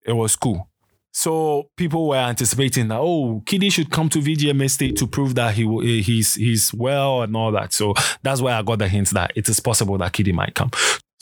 It 0.05 0.13
was 0.13 0.35
cool. 0.35 0.69
So 1.15 1.69
people 1.77 2.07
were 2.07 2.17
anticipating 2.17 2.87
that 2.87 2.99
oh, 2.99 3.43
KiDi 3.45 3.71
should 3.71 3.91
come 3.91 4.09
to 4.09 4.19
VGMA 4.19 4.69
state 4.69 4.97
to 4.97 5.05
prove 5.05 5.35
that 5.35 5.53
he 5.53 6.01
he's 6.01 6.33
he's 6.33 6.73
well 6.73 7.21
and 7.21 7.35
all 7.35 7.51
that. 7.51 7.71
So 7.71 7.93
that's 8.23 8.41
why 8.41 8.53
I 8.53 8.63
got 8.63 8.79
the 8.79 8.87
hint 8.87 9.11
that 9.11 9.31
it 9.35 9.47
is 9.47 9.59
possible 9.59 9.97
that 9.99 10.11
KiDi 10.11 10.33
might 10.33 10.55
come. 10.55 10.71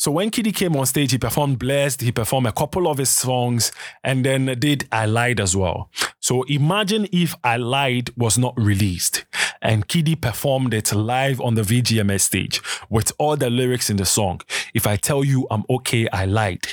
So 0.02 0.10
when 0.10 0.32
KiDi 0.32 0.56
came 0.56 0.76
on 0.78 0.88
stage, 0.88 1.12
he 1.12 1.20
performed 1.20 1.60
Blessed, 1.60 2.02
he 2.02 2.12
performed 2.12 2.48
a 2.48 2.52
couple 2.52 2.88
of 2.88 2.98
his 2.98 3.12
songs, 3.12 3.72
and 4.04 4.26
then 4.26 4.48
did 4.58 4.88
I 4.92 5.06
Lied 5.06 5.40
as 5.40 5.56
well. 5.56 5.92
So 6.20 6.42
imagine 6.46 7.08
if 7.12 7.36
I 7.44 7.58
Lied 7.58 8.10
was 8.18 8.36
not 8.36 8.60
released 8.60 9.26
and 9.62 9.88
KiDi 9.88 10.20
performed 10.20 10.74
it 10.74 10.92
live 10.92 11.40
on 11.40 11.54
the 11.54 11.62
VGMA 11.62 12.20
stage 12.20 12.64
with 12.90 13.12
all 13.20 13.38
the 13.38 13.52
lyrics 13.52 13.92
in 13.92 13.98
the 13.98 14.06
song. 14.08 14.42
If 14.74 14.88
I 14.88 14.96
tell 14.96 15.24
you 15.24 15.46
I'm 15.52 15.66
okay, 15.70 16.08
I 16.12 16.26
lied. 16.26 16.66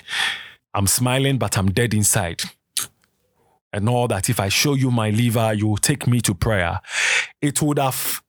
I'm 0.73 0.87
smiling, 0.87 1.37
but 1.37 1.59
I'm 1.59 1.71
dead 1.71 1.93
inside. 1.93 2.41
And 3.75 3.91
all 3.91 4.09
that. 4.09 4.31
If 4.31 4.41
I 4.41 4.49
show 4.49 4.73
you 4.73 4.91
my 4.91 5.11
liver, 5.11 5.53
you 5.53 5.67
will 5.67 5.77
take 5.77 6.07
me 6.07 6.23
to 6.23 6.33
prayer. 6.33 6.81
It 7.43 7.61
would 7.61 7.79
have 7.79 8.23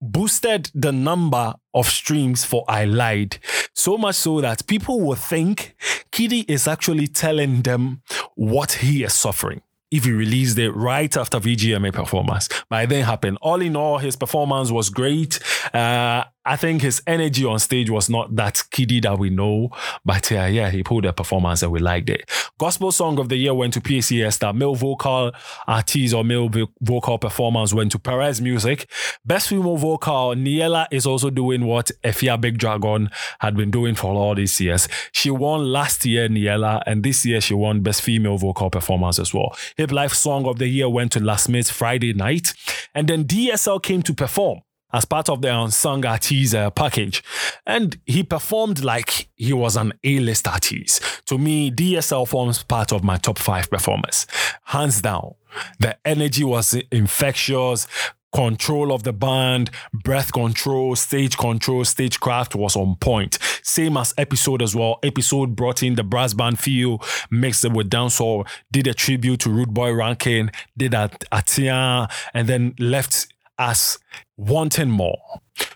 boosted 0.00 0.70
the 0.74 0.92
number 0.92 1.54
of 1.74 1.86
streams 1.86 2.44
for 2.44 2.64
I 2.68 2.84
Lied. 2.84 3.38
So 3.74 3.96
much 3.96 4.16
so 4.16 4.40
that 4.40 4.66
people 4.66 5.00
will 5.00 5.16
think 5.16 5.74
KiDi 6.12 6.48
is 6.48 6.66
actually 6.66 7.06
telling 7.06 7.62
them 7.62 8.02
what 8.34 8.72
he 8.72 9.04
is 9.04 9.14
suffering 9.14 9.62
if 9.90 10.04
he 10.04 10.12
released 10.12 10.58
it 10.58 10.70
right 10.72 11.14
after 11.16 11.38
VGMA 11.38 11.92
performance. 11.92 12.48
But 12.68 12.84
it 12.84 12.90
didn't 12.90 13.06
happen. 13.06 13.36
All 13.38 13.60
in 13.60 13.76
all, 13.76 13.98
his 13.98 14.16
performance 14.16 14.70
was 14.70 14.88
great. 14.88 15.40
Uh, 15.74 16.24
I 16.44 16.56
think 16.56 16.80
his 16.80 17.02
energy 17.06 17.44
on 17.44 17.58
stage 17.58 17.90
was 17.90 18.08
not 18.08 18.34
that 18.36 18.54
KiDi 18.72 19.02
that 19.02 19.18
we 19.18 19.28
know, 19.28 19.70
but 20.04 20.32
uh, 20.32 20.44
yeah, 20.44 20.70
he 20.70 20.82
pulled 20.82 21.04
a 21.04 21.12
performance 21.12 21.62
and 21.62 21.70
we 21.70 21.80
liked 21.80 22.08
it. 22.08 22.28
Gospel 22.58 22.92
song 22.92 23.18
of 23.18 23.28
the 23.28 23.36
year 23.36 23.52
went 23.52 23.74
to 23.74 23.80
PAC 23.80 24.38
that 24.40 24.54
Male 24.54 24.74
vocal 24.74 25.32
artist 25.66 26.14
or 26.14 26.24
male 26.24 26.50
vocal 26.80 27.18
performance 27.18 27.74
went 27.74 27.92
to 27.92 27.98
Perez 27.98 28.40
Musik. 28.40 28.86
Best 29.24 29.48
female 29.48 29.76
vocal, 29.76 30.34
Niella 30.34 30.86
is 30.90 31.04
also 31.04 31.28
doing 31.28 31.66
what 31.66 31.90
Efia 32.02 32.40
Big 32.40 32.56
Dragon 32.58 33.10
had 33.40 33.54
been 33.56 33.70
doing 33.70 33.94
for 33.94 34.12
all 34.14 34.34
these 34.34 34.58
years. 34.60 34.88
She 35.12 35.30
won 35.30 35.72
last 35.72 36.06
year, 36.06 36.28
Niella, 36.28 36.82
and 36.86 37.02
this 37.02 37.24
year 37.26 37.40
she 37.40 37.54
won 37.54 37.80
Best 37.80 38.02
Female 38.02 38.38
Vocal 38.38 38.70
Performance 38.70 39.18
as 39.18 39.34
well. 39.34 39.54
Hip 39.76 39.92
Life 39.92 40.14
Song 40.14 40.46
of 40.46 40.58
the 40.58 40.68
Year 40.68 40.88
went 40.88 41.12
to 41.12 41.20
Lasmid 41.20 41.70
Friday 41.70 42.14
night, 42.14 42.54
and 42.94 43.08
then 43.08 43.24
DSL 43.24 43.82
came 43.82 44.02
to 44.02 44.14
perform 44.14 44.60
as 44.92 45.04
part 45.04 45.28
of 45.28 45.42
the 45.42 45.54
unsung 45.54 46.04
artist 46.04 46.54
uh, 46.54 46.70
package. 46.70 47.22
And 47.66 47.98
he 48.06 48.22
performed 48.22 48.82
like 48.82 49.28
he 49.36 49.52
was 49.52 49.76
an 49.76 49.92
A-list 50.04 50.48
artist. 50.48 51.02
To 51.26 51.38
me, 51.38 51.70
DSL 51.70 52.26
forms 52.26 52.62
part 52.62 52.92
of 52.92 53.04
my 53.04 53.16
top 53.16 53.38
five 53.38 53.70
performers. 53.70 54.26
Hands 54.64 55.00
down. 55.00 55.34
The 55.78 55.96
energy 56.04 56.44
was 56.44 56.74
infectious. 56.90 57.86
Control 58.32 58.92
of 58.92 59.02
the 59.02 59.12
band, 59.12 59.72
breath 59.92 60.32
control, 60.32 60.94
stage 60.94 61.36
control, 61.36 61.84
stagecraft 61.84 62.54
was 62.54 62.76
on 62.76 62.94
point. 62.94 63.38
Same 63.64 63.96
as 63.96 64.12
Epixode 64.12 64.62
as 64.62 64.72
well. 64.72 65.00
Epixode 65.02 65.56
brought 65.56 65.82
in 65.82 65.96
the 65.96 66.04
brass 66.04 66.32
band 66.32 66.60
feel, 66.60 67.02
mixed 67.28 67.64
it 67.64 67.72
with 67.72 67.90
dancehall, 67.90 68.46
did 68.70 68.86
a 68.86 68.94
tribute 68.94 69.40
to 69.40 69.48
Rudebwoy 69.48 69.98
Ranking, 69.98 70.52
did 70.78 70.94
a 70.94 71.10
Atia, 71.32 72.08
and 72.32 72.48
then 72.48 72.76
left 72.78 73.26
us 73.60 73.98
wanting 74.36 74.90
more. 74.90 75.18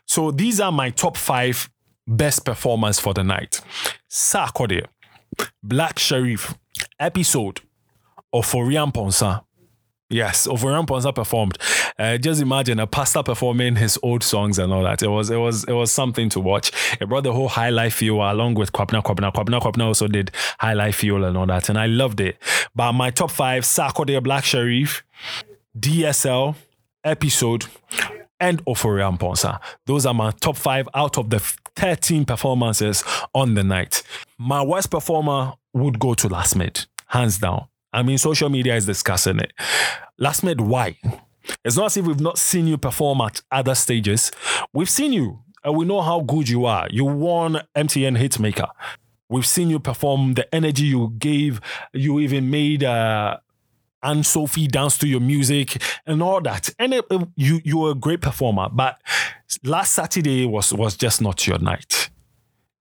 So 0.06 0.30
these 0.30 0.60
are 0.60 0.72
my 0.72 0.90
top 0.90 1.16
five 1.16 1.70
best 2.06 2.44
performers 2.44 2.98
for 2.98 3.14
the 3.14 3.22
night. 3.22 3.60
Sarkodie, 4.10 4.86
Black 5.62 5.96
Sherif, 5.96 6.56
Epixode 7.00 7.60
of 8.32 8.46
Ofori 8.46 8.74
Amponsah. 8.74 9.44
Yes, 10.10 10.46
Ofori 10.46 10.84
Amponsah 10.84 11.14
performed. 11.14 11.58
Uh, 11.98 12.18
just 12.18 12.40
imagine 12.40 12.78
a 12.78 12.86
pastor 12.86 13.22
performing 13.22 13.76
his 13.76 13.98
old 14.02 14.22
songs 14.22 14.58
and 14.58 14.72
all 14.72 14.82
that. 14.84 15.02
It 15.02 15.08
was 15.08 15.30
it 15.30 15.36
was 15.36 15.64
it 15.64 15.72
was 15.72 15.90
something 15.90 16.28
to 16.30 16.40
watch. 16.40 16.72
It 17.00 17.08
brought 17.08 17.24
the 17.24 17.32
whole 17.32 17.48
high 17.48 17.70
life 17.70 17.94
feel 17.94 18.16
along 18.16 18.54
with 18.54 18.72
Kwabena 18.72 19.02
Kwabena. 19.02 19.32
Kwabena 19.32 19.60
Kwabena 19.60 19.86
also 19.86 20.06
did 20.06 20.30
high 20.58 20.74
life 20.74 20.96
feel 20.96 21.24
and 21.24 21.36
all 21.36 21.46
that, 21.46 21.68
and 21.68 21.78
I 21.78 21.86
loved 21.86 22.20
it. 22.20 22.36
But 22.74 22.92
my 22.92 23.10
top 23.10 23.30
five: 23.30 23.64
Sarkodie, 23.64 24.22
Black 24.22 24.44
Sherif, 24.44 25.02
DSL, 25.78 26.54
Epixode 27.04 27.68
and 28.40 28.64
Ofori 28.64 29.00
Amponsah. 29.00 29.60
Those 29.86 30.06
are 30.06 30.14
my 30.14 30.30
top 30.32 30.56
five 30.56 30.88
out 30.94 31.18
of 31.18 31.30
the 31.30 31.38
13 31.76 32.24
performances 32.24 33.04
on 33.34 33.54
the 33.54 33.64
night. 33.64 34.02
My 34.38 34.62
worst 34.62 34.90
performer 34.90 35.52
would 35.72 35.98
go 35.98 36.14
to 36.14 36.28
Lasmid, 36.28 36.86
hands 37.06 37.38
down. 37.38 37.66
I 37.92 38.02
mean, 38.02 38.18
social 38.18 38.48
media 38.48 38.74
is 38.74 38.86
discussing 38.86 39.38
it. 39.38 39.52
Lasmid, 40.20 40.60
why? 40.60 40.96
It's 41.64 41.76
not 41.76 41.86
as 41.86 41.96
if 41.96 42.06
we've 42.06 42.20
not 42.20 42.38
seen 42.38 42.66
you 42.66 42.78
perform 42.78 43.20
at 43.20 43.42
other 43.50 43.74
stages. 43.74 44.32
We've 44.72 44.90
seen 44.90 45.12
you 45.12 45.40
and 45.62 45.76
we 45.76 45.84
know 45.84 46.02
how 46.02 46.20
good 46.20 46.48
you 46.48 46.66
are. 46.66 46.86
You 46.90 47.04
won 47.04 47.60
MTN 47.76 48.18
Hitmaker. 48.18 48.68
We've 49.28 49.46
seen 49.46 49.70
you 49.70 49.80
perform 49.80 50.34
the 50.34 50.52
energy 50.54 50.84
you 50.84 51.14
gave. 51.18 51.60
You 51.92 52.20
even 52.20 52.50
made 52.50 52.84
uh, 52.84 53.38
and 54.04 54.24
Sophie 54.24 54.66
dance 54.68 54.98
to 54.98 55.08
your 55.08 55.20
music 55.20 55.82
and 56.06 56.22
all 56.22 56.40
that. 56.42 56.68
And 56.78 56.94
it, 56.94 57.04
it, 57.10 57.28
you 57.36 57.60
you 57.64 57.78
were 57.78 57.92
a 57.92 57.94
great 57.94 58.20
performer, 58.20 58.68
but 58.70 59.00
last 59.64 59.94
Saturday 59.94 60.46
was 60.46 60.72
was 60.72 60.96
just 60.96 61.20
not 61.20 61.46
your 61.46 61.58
night. 61.58 62.10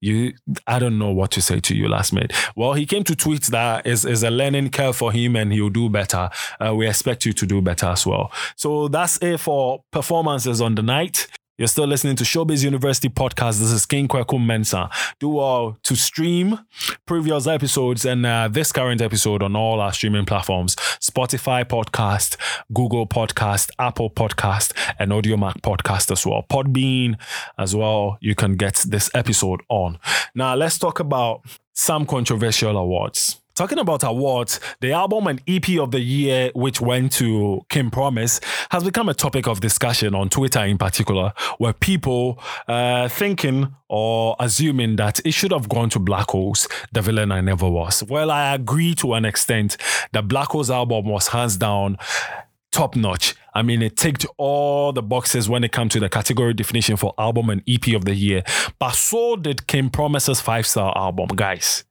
you 0.04 0.34
I 0.68 0.80
don't 0.80 1.00
know 1.00 1.12
what 1.12 1.32
to 1.32 1.42
say 1.42 1.60
to 1.62 1.76
you 1.76 1.86
Lasmid. 1.88 2.34
Well, 2.56 2.74
he 2.74 2.86
came 2.86 3.04
to 3.06 3.16
tweet 3.16 3.44
that 3.44 3.88
is 3.88 4.06
is 4.06 4.24
a 4.24 4.30
learning 4.30 4.70
curve 4.72 4.98
for 4.98 5.12
him 5.12 5.36
and 5.36 5.54
he'll 5.54 5.70
do 5.70 5.90
better. 5.90 6.30
Uh, 6.60 6.76
we 6.76 6.88
expect 6.88 7.26
you 7.26 7.34
to 7.34 7.46
do 7.46 7.62
better 7.62 7.88
as 7.88 8.06
well. 8.06 8.32
So 8.58 8.90
that's 8.90 9.18
it 9.22 9.40
for 9.40 9.84
performances 9.92 10.60
on 10.62 10.76
the 10.76 10.84
night. 10.84 11.28
You're 11.56 11.68
still 11.68 11.86
listening 11.86 12.16
to 12.16 12.24
Showbiz 12.24 12.64
University 12.64 13.10
podcast. 13.10 13.60
This 13.60 13.70
is 13.72 13.86
King 13.86 14.08
Kweku 14.08 14.44
Mensa. 14.44 14.90
Do 15.20 15.38
all 15.38 15.78
to 15.84 15.96
stream 15.96 16.58
previous 17.06 17.46
episodes 17.46 18.06
and 18.06 18.26
uh, 18.26 18.48
this 18.52 18.72
current 18.72 19.02
episode 19.02 19.44
on 19.44 19.56
all 19.56 19.80
our 19.80 19.94
streaming 19.94 20.26
platforms 20.26 20.76
Spotify 21.00 21.64
podcast, 21.64 22.38
Google 22.74 23.06
podcast, 23.06 23.70
Apple 23.78 24.10
podcast, 24.10 24.74
and 24.98 25.12
Audiomack 25.12 25.62
podcast 25.62 26.10
as 26.10 26.26
well. 26.26 26.44
Podbean 26.50 27.20
as 27.60 27.76
well. 27.76 28.18
You 28.20 28.34
can 28.34 28.56
get 28.56 28.84
this 28.88 29.12
episode 29.14 29.62
on. 29.70 30.00
Now, 30.34 30.56
let's 30.56 30.80
talk 30.80 31.00
about 31.00 31.42
some 31.74 32.08
controversial 32.08 32.76
awards. 32.78 33.43
Talking 33.56 33.78
about 33.78 34.04
awards, 34.04 34.60
the 34.80 34.94
album 34.94 35.28
and 35.28 35.40
EP 35.48 35.78
of 35.78 35.92
the 35.92 36.00
year, 36.00 36.50
which 36.56 36.82
went 36.82 37.12
to 37.14 37.64
King 37.70 37.92
Promise, 37.92 38.42
has 38.72 38.84
become 38.84 39.10
a 39.10 39.14
topic 39.14 39.48
of 39.48 39.60
discussion 39.60 40.16
on 40.16 40.30
Twitter 40.30 40.64
in 40.64 40.80
particular, 40.80 41.34
where 41.60 41.74
people 41.74 42.42
uh, 42.68 43.08
thinking 43.10 43.76
or 43.90 44.36
assuming 44.40 44.96
that 44.96 45.24
it 45.24 45.36
should 45.36 45.52
have 45.52 45.70
gone 45.70 45.92
to 45.92 46.00
Black 46.00 46.32
Holes, 46.32 46.68
the 46.94 47.04
villain 47.04 47.32
I 47.32 47.42
never 47.42 47.70
was. 47.70 48.04
Well, 48.04 48.32
I 48.32 48.56
agree 48.56 48.96
to 48.96 49.14
an 49.14 49.24
extent. 49.24 49.78
The 50.14 50.24
Black 50.24 50.48
Holes 50.48 50.72
album 50.72 51.06
was 51.06 51.28
hands 51.28 51.56
down 51.56 52.00
top 52.72 52.96
notch. 52.96 53.36
I 53.54 53.62
mean, 53.62 53.84
it 53.84 53.98
ticked 53.98 54.26
all 54.38 54.92
the 54.94 55.04
boxes 55.04 55.48
when 55.48 55.64
it 55.64 55.72
comes 55.72 55.94
to 55.94 56.00
the 56.00 56.10
category 56.10 56.56
definition 56.56 56.98
for 56.98 57.14
album 57.20 57.52
and 57.52 57.62
EP 57.68 57.88
of 57.90 58.06
the 58.06 58.16
year. 58.16 58.42
But 58.80 58.94
so 58.94 59.36
did 59.36 59.68
King 59.68 59.92
Promise's 59.92 60.42
five 60.42 60.66
star 60.66 60.92
album, 60.98 61.28
guys. 61.36 61.84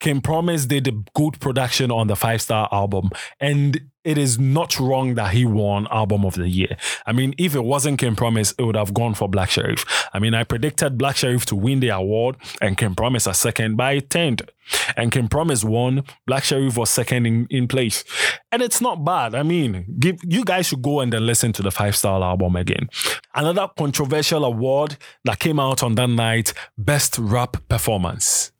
King 0.00 0.20
Promise 0.20 0.66
did 0.66 0.86
a 0.86 0.92
good 1.14 1.40
production 1.40 1.90
on 1.90 2.06
the 2.06 2.16
five 2.16 2.40
star 2.40 2.68
album, 2.70 3.10
and 3.40 3.80
it 4.04 4.16
is 4.16 4.38
not 4.38 4.78
wrong 4.78 5.16
that 5.16 5.34
he 5.34 5.44
won 5.44 5.86
album 5.90 6.24
of 6.24 6.34
the 6.34 6.48
year. 6.48 6.76
I 7.04 7.12
mean, 7.12 7.34
if 7.36 7.54
it 7.54 7.64
wasn't 7.64 7.98
King 7.98 8.16
Promise, 8.16 8.54
it 8.58 8.62
would 8.62 8.76
have 8.76 8.94
gone 8.94 9.14
for 9.14 9.28
Black 9.28 9.50
Sherif. 9.50 9.84
I 10.14 10.18
mean, 10.18 10.34
I 10.34 10.44
predicted 10.44 10.96
Black 10.96 11.16
Sherif 11.16 11.44
to 11.46 11.56
win 11.56 11.80
the 11.80 11.90
award 11.90 12.36
and 12.62 12.78
King 12.78 12.94
Promise 12.94 13.26
a 13.26 13.34
second, 13.34 13.76
but 13.76 13.96
it 13.96 14.08
turned. 14.08 14.50
And 14.96 15.10
King 15.10 15.28
Promise 15.28 15.64
won. 15.64 16.04
Black 16.26 16.44
Sherif 16.44 16.76
was 16.78 16.90
second 16.90 17.26
in, 17.26 17.46
in 17.50 17.68
place. 17.68 18.04
And 18.50 18.62
it's 18.62 18.80
not 18.80 19.04
bad. 19.04 19.34
I 19.34 19.42
mean, 19.42 19.96
give 19.98 20.20
you 20.24 20.44
guys 20.44 20.68
should 20.68 20.82
go 20.82 21.00
and 21.00 21.12
then 21.12 21.26
listen 21.26 21.52
to 21.54 21.62
the 21.62 21.70
five 21.70 21.96
star 21.96 22.22
album 22.22 22.56
again. 22.56 22.88
Another 23.34 23.68
controversial 23.76 24.44
award 24.44 24.96
that 25.24 25.38
came 25.38 25.60
out 25.60 25.82
on 25.82 25.96
that 25.96 26.08
night, 26.08 26.54
Best 26.78 27.18
Rap 27.18 27.56
Performance. 27.68 28.52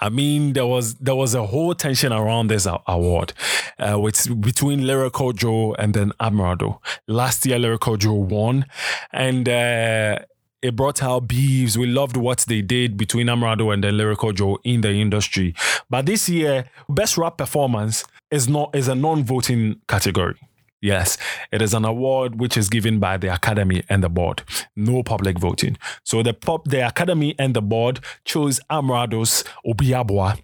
I 0.00 0.08
mean, 0.08 0.52
there 0.52 0.66
was 0.66 0.94
there 0.96 1.14
was 1.14 1.34
a 1.34 1.46
whole 1.46 1.74
tension 1.74 2.12
around 2.12 2.48
this 2.48 2.66
award, 2.86 3.32
uh, 3.78 3.98
with 3.98 4.40
between 4.40 4.86
Lyrical 4.86 5.32
Joe 5.32 5.74
and 5.74 5.94
then 5.94 6.12
Amerado. 6.20 6.80
Last 7.06 7.46
year, 7.46 7.58
Lyrical 7.58 7.96
Joe 7.96 8.14
won, 8.14 8.66
and. 9.12 9.48
Uh, 9.48 10.18
it 10.60 10.74
brought 10.74 11.04
out 11.04 11.28
beefs. 11.28 11.76
We 11.76 11.86
loved 11.86 12.16
what 12.16 12.40
they 12.48 12.62
did 12.62 12.96
between 12.96 13.28
Amerado 13.28 13.70
and 13.70 13.84
the 13.84 13.92
Lyrical 13.92 14.32
Joe 14.32 14.58
in 14.64 14.80
the 14.80 14.90
industry. 14.90 15.54
But 15.88 16.06
this 16.06 16.28
year, 16.28 16.64
best 16.88 17.16
rap 17.16 17.38
performance 17.38 18.04
is 18.30 18.48
not 18.48 18.74
is 18.74 18.88
a 18.88 18.94
non-voting 18.94 19.80
category. 19.86 20.34
Yes, 20.80 21.18
it 21.50 21.60
is 21.60 21.74
an 21.74 21.84
award 21.84 22.38
which 22.38 22.56
is 22.56 22.68
given 22.68 23.00
by 23.00 23.16
the 23.16 23.32
Academy 23.32 23.82
and 23.88 24.02
the 24.02 24.08
board. 24.08 24.42
No 24.78 25.02
public 25.02 25.38
voting. 25.38 25.76
So 26.04 26.22
the 26.22 26.32
pop, 26.32 26.64
the 26.66 26.86
Academy 26.86 27.34
and 27.38 27.54
the 27.54 27.60
board 27.60 28.00
chose 28.24 28.60
Amerado's 28.70 29.42
Obiabwa 29.66 30.38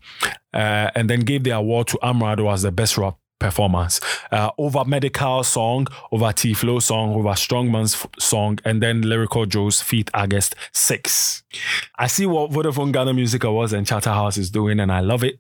uh, 0.53 0.91
and 0.95 1.09
then 1.09 1.21
gave 1.21 1.45
the 1.45 1.51
award 1.51 1.87
to 1.89 1.99
Amerado 2.03 2.51
as 2.51 2.63
the 2.63 2.73
best 2.73 2.99
rap 2.99 3.17
performance 3.39 4.01
uh, 4.33 4.51
over 4.59 4.81
Medikal 4.81 5.45
song 5.45 5.87
over 6.13 6.33
t 6.33 6.55
flow 6.55 6.79
song 6.79 7.15
over 7.15 7.31
strongman's 7.31 7.95
f- 7.95 8.07
song 8.19 8.59
and 8.65 8.83
then 8.83 9.03
lyrical 9.03 9.45
joe's 9.45 9.83
feat 9.83 10.09
august 10.15 10.55
6 10.73 11.43
i 11.99 12.07
see 12.07 12.27
what 12.27 12.51
vodafone 12.51 12.93
ghana 12.93 13.13
music 13.13 13.45
awards 13.45 13.73
and 13.73 13.87
charterhouse 13.87 14.37
is 14.37 14.51
doing 14.51 14.81
and 14.81 14.93
i 14.93 15.01
love 15.01 15.25
it. 15.25 15.39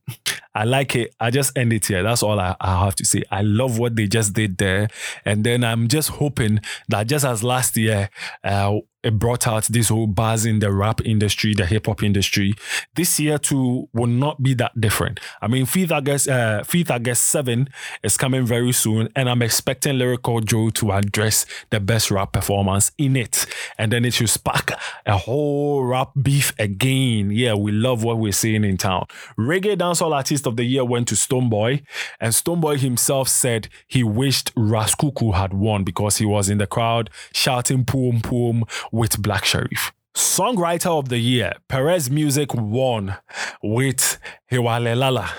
I 0.54 0.64
like 0.64 0.94
it. 0.94 1.14
I 1.18 1.30
just 1.30 1.58
end 1.58 1.72
it 1.72 1.86
here. 1.86 2.04
That's 2.04 2.22
all 2.22 2.38
I, 2.38 2.54
I 2.60 2.84
have 2.84 2.94
to 2.96 3.04
say. 3.04 3.24
I 3.30 3.42
love 3.42 3.78
what 3.78 3.96
they 3.96 4.06
just 4.06 4.34
did 4.34 4.58
there. 4.58 4.88
And 5.24 5.42
then 5.44 5.64
i'm 5.64 5.88
just 5.88 6.10
hoping 6.10 6.60
that 6.88 7.06
just 7.06 7.24
as 7.24 7.42
last 7.42 7.76
year 7.76 8.10
uh, 8.44 8.78
it 9.04 9.18
brought 9.18 9.46
out 9.46 9.64
this 9.64 9.90
whole 9.90 10.06
buzz 10.06 10.46
in 10.46 10.60
the 10.60 10.72
rap 10.72 11.00
industry, 11.04 11.52
the 11.54 11.66
hip 11.66 11.86
hop 11.86 12.02
industry. 12.02 12.54
This 12.94 13.20
year 13.20 13.38
too 13.38 13.88
will 13.92 14.06
not 14.06 14.42
be 14.42 14.54
that 14.54 14.80
different. 14.80 15.20
I 15.42 15.46
mean, 15.46 15.66
Fifth 15.66 15.92
August, 15.92 16.26
uh, 16.26 16.64
Fifth 16.64 16.90
August 16.90 17.24
seven 17.24 17.68
is 18.02 18.16
coming 18.16 18.46
very 18.46 18.72
soon, 18.72 19.10
and 19.14 19.28
I'm 19.28 19.42
expecting 19.42 19.98
Lyrical 19.98 20.40
Joe 20.40 20.70
to 20.70 20.92
address 20.92 21.44
the 21.70 21.80
best 21.80 22.10
rap 22.10 22.32
performance 22.32 22.90
in 22.96 23.14
it, 23.14 23.46
and 23.76 23.92
then 23.92 24.04
it 24.04 24.14
should 24.14 24.30
spark 24.30 24.72
a 25.04 25.18
whole 25.18 25.84
rap 25.84 26.03
beef 26.20 26.52
again. 26.58 27.30
Yeah, 27.30 27.54
we 27.54 27.72
love 27.72 28.04
what 28.04 28.18
we're 28.18 28.32
seeing 28.32 28.64
in 28.64 28.76
town. 28.76 29.06
Reggae 29.38 29.76
dancehall 29.76 30.14
artist 30.14 30.46
of 30.46 30.56
the 30.56 30.64
year 30.64 30.84
went 30.84 31.08
to 31.08 31.14
Stonebwoy, 31.14 31.84
and 32.20 32.32
Stonebwoy 32.32 32.78
himself 32.78 33.28
said 33.28 33.68
he 33.86 34.02
wished 34.02 34.52
Ras 34.56 34.94
Kuku 34.94 35.34
had 35.34 35.54
won 35.54 35.84
because 35.84 36.18
he 36.18 36.24
was 36.24 36.48
in 36.48 36.58
the 36.58 36.66
crowd 36.66 37.10
shouting 37.32 37.84
"Poom 37.84 38.22
Poom." 38.22 38.64
with 38.92 39.20
Black 39.22 39.44
Sherif. 39.44 39.92
Songwriter 40.14 40.96
of 40.96 41.08
the 41.08 41.18
Year, 41.18 41.54
Perez 41.68 42.08
Musik 42.08 42.54
won 42.54 43.16
with 43.62 44.18
Hewale 44.50 44.96
Lala. 44.96 45.32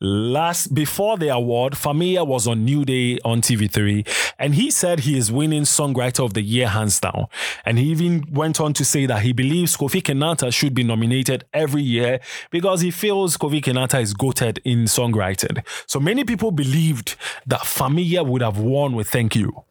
Last 0.00 0.74
before 0.74 1.16
the 1.16 1.28
award, 1.28 1.74
Fameye 1.74 2.26
was 2.26 2.46
on 2.46 2.64
New 2.64 2.84
Day 2.84 3.18
on 3.24 3.40
TV3, 3.40 4.06
and 4.38 4.54
he 4.54 4.70
said 4.70 5.00
he 5.00 5.16
is 5.16 5.32
winning 5.32 5.62
Songwriter 5.62 6.24
of 6.24 6.34
the 6.34 6.42
Year 6.42 6.68
hands 6.68 7.00
down. 7.00 7.26
And 7.64 7.78
he 7.78 7.86
even 7.86 8.26
went 8.32 8.60
on 8.60 8.72
to 8.74 8.84
say 8.84 9.06
that 9.06 9.22
he 9.22 9.32
believes 9.32 9.76
Kofi 9.76 10.02
Kinata 10.02 10.52
should 10.52 10.74
be 10.74 10.84
nominated 10.84 11.44
every 11.52 11.82
year 11.82 12.20
because 12.50 12.80
he 12.80 12.90
feels 12.90 13.36
Kofi 13.36 13.62
Kinata 13.62 14.00
is 14.00 14.14
goated 14.14 14.58
in 14.64 14.84
songwriting. 14.84 15.64
So 15.86 15.98
many 15.98 16.24
people 16.24 16.50
believed 16.50 17.16
that 17.46 17.60
Fameye 17.60 18.26
would 18.26 18.42
have 18.42 18.58
won 18.58 18.94
with 18.94 19.08
Thank 19.08 19.34
You. 19.34 19.64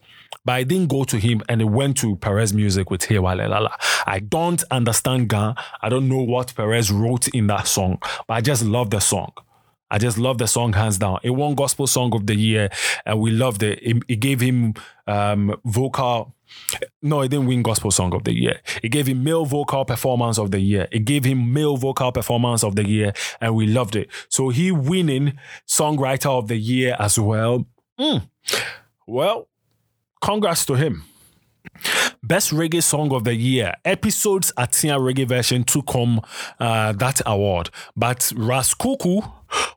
But 0.43 0.53
I 0.53 0.63
didn't 0.63 0.89
go 0.89 1.03
to 1.05 1.17
him 1.17 1.41
and 1.49 1.62
it 1.62 1.65
went 1.65 1.97
to 1.97 2.15
Perez 2.17 2.53
Musik 2.53 2.91
with 2.91 3.03
Hey 3.05 3.17
Lala. 3.17 3.75
I 4.05 4.19
don't 4.19 4.63
understand 4.69 5.29
Ga. 5.29 5.55
I 5.81 5.89
don't 5.89 6.08
know 6.08 6.21
what 6.21 6.53
Perez 6.55 6.91
wrote 6.91 7.27
in 7.29 7.47
that 7.47 7.67
song, 7.67 7.97
but 8.27 8.34
I 8.36 8.41
just 8.41 8.63
love 8.63 8.91
the 8.91 8.99
song. 8.99 9.31
I 9.91 9.98
just 9.98 10.17
love 10.17 10.38
the 10.38 10.48
song 10.48 10.74
hands 10.74 10.98
down. 10.98 11.19
It 11.24 11.32
won 11.32 11.56
Gospel 11.56 11.88
Song 11.88 12.13
of 12.15 12.28
the 12.28 12.36
Year, 12.36 12.69
and 13.06 13.19
we 13.19 13.32
loved 13.32 13.63
it. 13.63 13.80
It, 13.82 14.04
it 14.08 14.15
gave 14.19 14.41
him 14.41 14.74
um, 15.08 15.56
vocal. 15.65 16.36
No, 17.02 17.21
it 17.21 17.30
didn't 17.30 17.48
win 17.48 17.63
Gospel 17.63 17.91
Song 17.91 18.13
of 18.13 18.24
the 18.24 18.34
Year. 18.34 18.60
It 18.82 18.89
gave 18.89 19.08
him 19.08 19.24
male 19.24 19.45
vocal 19.45 19.86
performance 19.86 20.38
of 20.38 20.52
the 20.52 20.60
year. 20.60 20.88
It 20.91 21.06
gave 21.06 21.24
him 21.24 21.54
male 21.54 21.78
vocal 21.78 22.12
performance 22.12 22.63
of 22.63 22.76
the 22.76 22.88
year, 22.88 23.13
and 23.41 23.56
we 23.56 23.67
loved 23.67 23.95
it. 23.95 24.10
So 24.30 24.50
he 24.50 24.71
winning 24.71 25.38
Songwriter 25.67 26.30
of 26.30 26.48
the 26.48 26.58
Year 26.58 26.95
as 27.00 27.19
well. 27.19 27.65
Mm. 28.00 28.28
Well, 29.08 29.48
Congrats 30.26 30.65
to 30.65 30.74
him. 30.74 31.04
Best 32.24 32.52
Reggae 32.52 32.82
Song 32.82 33.13
of 33.13 33.26
the 33.26 33.36
Year. 33.36 33.76
Epixode's 33.86 34.52
Atia 34.58 34.98
Reggae 34.98 35.28
version 35.28 35.63
took 35.63 35.88
home 35.91 36.19
uh, 36.60 36.93
that 36.93 37.21
award. 37.28 37.69
But 37.95 38.34
Ras 38.36 38.74
Kuku, 38.74 39.32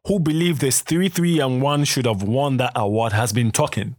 who 0.07 0.19
believe 0.21 0.59
this 0.59 0.81
3 0.81 1.09
3 1.09 1.41
and 1.41 1.62
1 1.62 1.85
should 1.85 2.07
have 2.07 2.23
won 2.23 2.57
that 2.59 2.73
award, 2.75 3.12
has 3.12 3.33
been 3.33 3.51
talking. 3.51 3.97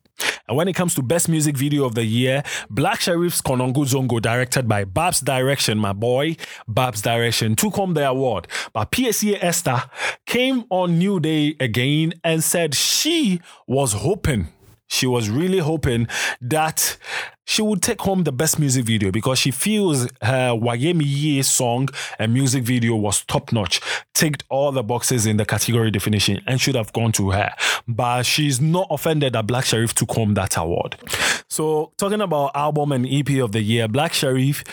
And 0.47 0.57
when 0.57 0.67
it 0.67 0.73
comes 0.73 0.95
to 0.95 1.03
Best 1.03 1.29
Music 1.29 1.55
Video 1.55 1.85
of 1.85 1.95
the 1.95 2.03
Year, 2.03 2.43
Black 2.69 2.99
Sherif's 2.99 3.41
Konongo 3.41 3.85
Zongo, 3.85 4.21
directed 4.21 4.67
by 4.67 4.83
Babs 4.83 5.19
Direction, 5.19 5.77
my 5.77 5.93
boy, 5.93 6.37
Babs 6.67 7.01
Direction, 7.01 7.55
took 7.55 7.75
home 7.75 7.93
the 7.93 8.07
award. 8.07 8.47
But 8.73 8.91
Piesie 8.91 9.37
Esther 9.39 9.83
came 10.25 10.65
on 10.69 10.97
New 10.97 11.19
Day 11.19 11.55
again 11.59 12.13
and 12.23 12.43
said 12.43 12.73
she 12.73 13.41
was 13.67 13.93
hoping 13.93 14.47
she 14.89 15.07
was 15.07 15.29
really 15.29 15.59
hoping 15.59 16.07
that 16.41 16.97
she 17.45 17.61
would 17.61 17.81
take 17.81 18.01
home 18.01 18.23
the 18.23 18.31
best 18.31 18.59
music 18.59 18.85
video 18.85 19.11
because 19.11 19.39
she 19.39 19.51
feels 19.51 20.03
her 20.21 20.51
Wayemi 20.51 21.03
Ye 21.05 21.41
song 21.41 21.89
and 22.19 22.33
music 22.33 22.63
video 22.63 22.95
was 22.95 23.23
top 23.25 23.51
notch, 23.51 23.81
ticked 24.13 24.43
all 24.49 24.71
the 24.71 24.83
boxes 24.83 25.25
in 25.25 25.37
the 25.37 25.45
category 25.45 25.89
definition, 25.89 26.41
and 26.45 26.59
should 26.59 26.75
have 26.75 26.91
gone 26.93 27.11
to 27.13 27.31
her. 27.31 27.51
But 27.87 28.23
she's 28.23 28.59
not 28.59 28.87
offended 28.91 29.33
that 29.33 29.47
Black 29.47 29.65
Sherif 29.65 29.93
took 29.93 30.11
home 30.11 30.33
that 30.35 30.57
award. 30.57 30.97
So, 31.49 31.91
talking 31.97 32.21
about 32.21 32.55
album 32.55 32.91
and 32.91 33.07
EP 33.09 33.29
of 33.41 33.51
the 33.51 33.61
year, 33.61 33.87
Black 33.87 34.11
Sherif 34.11 34.63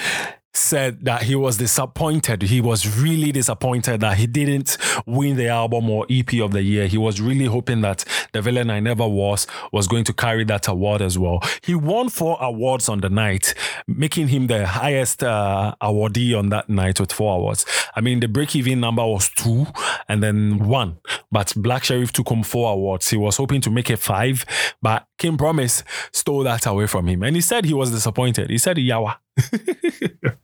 said 0.57 1.05
that 1.05 1.23
he 1.25 1.35
was 1.35 1.59
disappointed. 1.59 2.43
He 2.43 2.61
was 2.61 2.99
really 2.99 3.33
disappointed 3.33 4.01
that 4.01 4.17
he 4.17 4.27
didn't 4.27 4.77
win 5.07 5.37
the 5.37 5.49
album 5.49 5.91
or 5.91 6.07
EP 6.11 6.33
of 6.41 6.53
the 6.53 6.63
year. 6.63 6.87
He 6.87 6.99
was 6.99 7.21
really 7.21 7.45
hoping 7.45 7.83
that 7.83 8.05
The 8.33 8.43
Villain 8.43 8.71
I 8.71 8.81
Never 8.81 9.07
Was 9.07 9.47
was 9.73 9.87
going 9.87 10.05
to 10.05 10.13
carry 10.13 10.45
that 10.45 10.69
award 10.69 11.03
as 11.03 11.19
well. 11.19 11.43
He 11.63 11.75
won 11.75 12.09
four 12.09 12.39
awards 12.41 12.89
on 12.89 13.01
the 13.01 13.11
night, 13.11 13.55
making 13.87 14.29
him 14.29 14.47
the 14.47 14.67
highest 14.67 15.23
uh, 15.23 15.75
awardee 15.83 16.37
on 16.37 16.49
that 16.51 16.69
night 16.69 17.01
with 17.01 17.13
four 17.13 17.37
awards. 17.37 17.67
I 17.95 18.01
mean, 18.01 18.21
the 18.21 18.29
break 18.29 18.55
even 18.57 18.81
number 18.81 19.05
was 19.05 19.29
two 19.31 19.67
and 20.09 20.23
then 20.23 20.59
one, 20.67 20.99
but 21.31 21.53
Black 21.57 21.83
Sherif 21.83 22.13
took 22.13 22.29
home 22.29 22.43
four 22.43 22.73
awards. 22.73 23.11
He 23.11 23.17
was 23.17 23.37
hoping 23.37 23.61
to 23.63 23.71
make 23.71 23.91
it 23.91 23.99
five, 23.99 24.45
but 24.81 25.07
King 25.19 25.37
Promise 25.37 25.83
stole 26.13 26.43
that 26.45 26.67
away 26.67 26.87
from 26.87 27.07
him. 27.09 27.23
And 27.23 27.37
he 27.37 27.43
said 27.43 27.65
he 27.65 27.75
was 27.75 27.91
disappointed. 27.91 28.51
He 28.51 28.59
said, 28.59 28.77
Yawa. 28.77 29.17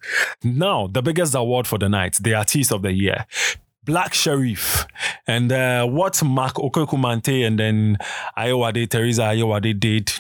now, 0.45 0.87
the 0.87 1.03
biggest 1.03 1.35
award 1.35 1.67
for 1.67 1.79
the 1.79 1.89
night, 1.89 2.19
the 2.21 2.35
Artist 2.35 2.73
of 2.73 2.83
the 2.83 2.93
Year. 2.93 3.27
Black 3.85 4.13
Sherif 4.13 4.87
and 5.27 5.51
uh, 5.51 5.85
what 5.87 6.23
Mark 6.23 6.55
Okraku-Mantey 6.55 7.45
and 7.45 7.59
then 7.59 7.99
Ayoade, 8.39 8.89
Teresa 8.89 9.23
Ayoade 9.23 9.79
did. 9.81 10.13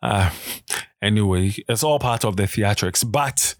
Uh, 0.00 0.30
anyway, 1.02 1.52
it's 1.68 1.82
all 1.82 1.98
part 1.98 2.24
of 2.24 2.36
the 2.36 2.44
theatrics. 2.44 3.10
But 3.10 3.56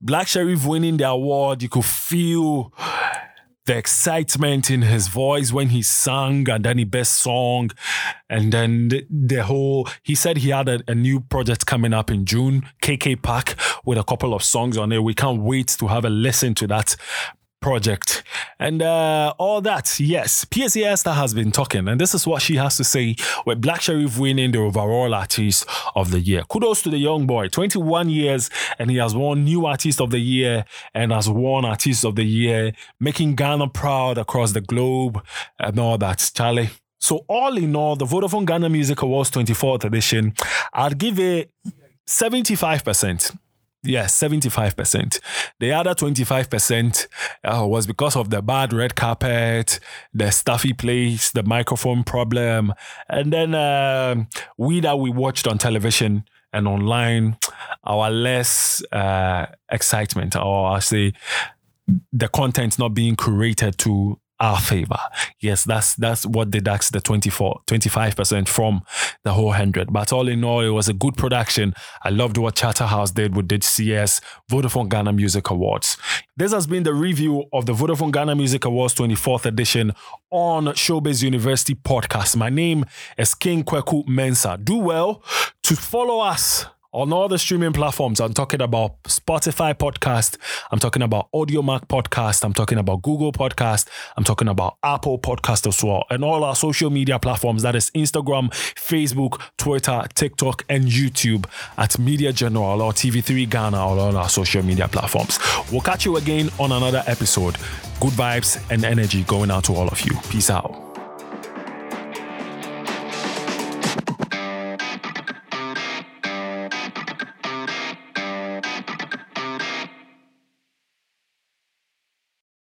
Black 0.00 0.28
Sherif 0.28 0.66
winning 0.66 0.96
the 0.96 1.08
award, 1.08 1.62
you 1.62 1.68
could 1.68 1.84
feel 1.84 2.72
the 3.66 3.76
excitement 3.76 4.70
in 4.70 4.82
his 4.82 5.08
voice 5.08 5.52
when 5.52 5.68
he 5.68 5.82
sang 5.82 6.48
and 6.50 6.64
then 6.64 6.78
he 6.78 6.84
best 6.84 7.20
song. 7.20 7.70
And 8.28 8.52
then 8.52 8.88
the, 8.88 9.06
the 9.10 9.44
whole 9.44 9.88
he 10.02 10.14
said 10.14 10.38
he 10.38 10.50
had 10.50 10.68
a, 10.68 10.80
a, 10.88 10.94
new 10.94 11.20
project 11.20 11.66
coming 11.66 11.92
up 11.92 12.10
in 12.10 12.24
june 12.24 12.62
kk 12.80 13.20
park 13.22 13.54
with 13.84 13.98
a 13.98 14.04
couple 14.04 14.34
of 14.34 14.42
songs 14.42 14.76
on 14.76 14.92
it. 14.92 15.02
We 15.02 15.14
can't 15.14 15.42
wait 15.42 15.68
to 15.78 15.86
have 15.88 16.04
a 16.04 16.10
listen 16.10 16.54
to 16.56 16.66
that 16.68 16.96
project 17.62 18.22
and 18.58 18.82
uh, 18.82 19.32
all 19.38 19.60
that. 19.62 19.98
Yes, 19.98 20.44
Piesie 20.44 20.84
Esther 20.84 21.12
has 21.12 21.32
been 21.32 21.50
talking, 21.50 21.88
and 21.88 22.00
this 22.00 22.14
is 22.14 22.26
what 22.26 22.42
she 22.42 22.56
has 22.56 22.76
to 22.76 22.84
say 22.84 23.16
with 23.46 23.60
Black 23.60 23.80
Sherif 23.80 24.18
winning 24.18 24.52
the 24.52 24.58
overall 24.58 25.14
artist 25.14 25.66
of 25.94 26.10
the 26.10 26.20
year. 26.20 26.42
Kudos 26.42 26.82
to 26.82 26.90
the 26.90 26.98
young 26.98 27.26
boy, 27.26 27.48
21 27.48 28.10
years, 28.10 28.50
and 28.78 28.90
he 28.90 28.98
has 28.98 29.14
won 29.14 29.44
new 29.44 29.64
artist 29.64 30.00
of 30.00 30.10
the 30.10 30.18
year 30.18 30.64
and 30.92 31.12
has 31.12 31.28
won 31.28 31.64
artist 31.64 32.04
of 32.04 32.16
the 32.16 32.24
year, 32.24 32.72
making 33.00 33.36
Ghana 33.36 33.68
proud 33.68 34.18
across 34.18 34.52
the 34.52 34.60
globe 34.60 35.24
and 35.58 35.78
all 35.78 35.96
that. 35.98 36.30
Charlie. 36.34 36.70
So 37.00 37.24
all 37.28 37.56
in 37.56 37.74
all, 37.74 37.96
the 37.96 38.04
Vodafone 38.04 38.46
Ghana 38.46 38.68
Music 38.68 39.02
Awards 39.02 39.30
24th 39.32 39.84
edition, 39.84 40.34
I'd 40.72 40.98
give 40.98 41.18
it 41.18 41.50
75%. 42.06 43.36
Yes, 43.84 44.16
75%. 44.16 45.18
The 45.58 45.72
other 45.72 45.94
25% 45.94 47.08
uh, 47.42 47.66
was 47.66 47.86
because 47.86 48.14
of 48.14 48.30
the 48.30 48.40
bad 48.40 48.72
red 48.72 48.94
carpet, 48.94 49.80
the 50.14 50.30
stuffy 50.30 50.72
place, 50.72 51.32
the 51.32 51.42
microphone 51.42 52.04
problem, 52.04 52.74
and 53.08 53.32
then 53.32 53.54
uh, 53.54 54.24
we 54.56 54.78
that 54.80 55.00
we 55.00 55.10
watched 55.10 55.48
on 55.48 55.58
television 55.58 56.24
and 56.52 56.68
online, 56.68 57.38
our 57.82 58.10
less 58.10 58.84
uh, 58.92 59.46
excitement, 59.70 60.36
or 60.36 60.68
I 60.68 60.78
say 60.78 61.12
the 62.12 62.28
content 62.28 62.78
not 62.78 62.90
being 62.90 63.16
curated 63.16 63.76
to 63.78 64.20
our 64.42 64.58
favor. 64.58 64.98
Yes, 65.40 65.62
that's 65.62 65.94
that's 65.94 66.26
what 66.26 66.50
deducts 66.50 66.90
the 66.90 67.00
24, 67.00 67.60
25% 67.68 68.48
from 68.48 68.82
the 69.22 69.32
whole 69.32 69.46
100. 69.46 69.92
But 69.92 70.12
all 70.12 70.26
in 70.28 70.42
all, 70.42 70.60
it 70.60 70.70
was 70.70 70.88
a 70.88 70.92
good 70.92 71.16
production. 71.16 71.74
I 72.02 72.10
loved 72.10 72.36
what 72.36 72.56
Charterhouse 72.56 73.12
did 73.12 73.36
with 73.36 73.48
the 73.48 73.60
CS 73.62 74.20
Vodafone 74.50 74.88
Ghana 74.88 75.12
Music 75.12 75.48
Awards. 75.48 75.96
This 76.36 76.52
has 76.52 76.66
been 76.66 76.82
the 76.82 76.92
review 76.92 77.44
of 77.52 77.66
the 77.66 77.72
Vodafone 77.72 78.10
Ghana 78.10 78.34
Music 78.34 78.64
Awards 78.64 78.96
24th 78.96 79.46
edition 79.46 79.92
on 80.30 80.66
Showbiz 80.66 81.22
University 81.22 81.76
podcast. 81.76 82.34
My 82.36 82.50
name 82.50 82.84
is 83.16 83.34
King 83.34 83.62
Kweku 83.62 84.04
Mensah. 84.06 84.62
Do 84.62 84.76
well 84.76 85.22
to 85.62 85.76
follow 85.76 86.18
us 86.18 86.66
on 86.92 87.12
all 87.12 87.28
the 87.28 87.38
streaming 87.38 87.72
platforms. 87.72 88.20
I'm 88.20 88.34
talking 88.34 88.60
about 88.60 89.02
Spotify 89.04 89.74
podcast. 89.74 90.36
I'm 90.70 90.78
talking 90.78 91.02
about 91.02 91.28
Audiomack 91.34 91.88
podcast. 91.88 92.44
I'm 92.44 92.52
talking 92.52 92.78
about 92.78 93.02
Google 93.02 93.32
podcast. 93.32 93.88
I'm 94.16 94.24
talking 94.24 94.48
about 94.48 94.76
Apple 94.82 95.18
podcast 95.18 95.66
as 95.66 95.82
well. 95.82 96.04
And 96.10 96.24
all 96.24 96.44
our 96.44 96.54
social 96.54 96.90
media 96.90 97.18
platforms. 97.18 97.62
That 97.62 97.74
is 97.74 97.90
Instagram, 97.90 98.50
Facebook, 98.74 99.40
Twitter, 99.56 100.02
TikTok, 100.14 100.64
and 100.68 100.84
YouTube 100.84 101.46
at 101.78 101.98
Media 101.98 102.32
General 102.32 102.82
or 102.82 102.92
TV3 102.92 103.48
Ghana 103.48 103.76
or 103.76 103.98
all 103.98 104.16
our 104.16 104.28
social 104.28 104.62
media 104.62 104.88
platforms. 104.88 105.38
We'll 105.70 105.80
catch 105.80 106.04
you 106.04 106.16
again 106.16 106.50
on 106.58 106.72
another 106.72 107.02
episode. 107.06 107.56
Good 108.00 108.12
vibes 108.12 108.62
and 108.70 108.84
energy 108.84 109.22
going 109.24 109.50
out 109.50 109.64
to 109.64 109.74
all 109.74 109.88
of 109.88 110.00
you. 110.02 110.12
Peace 110.28 110.50
out. 110.50 110.91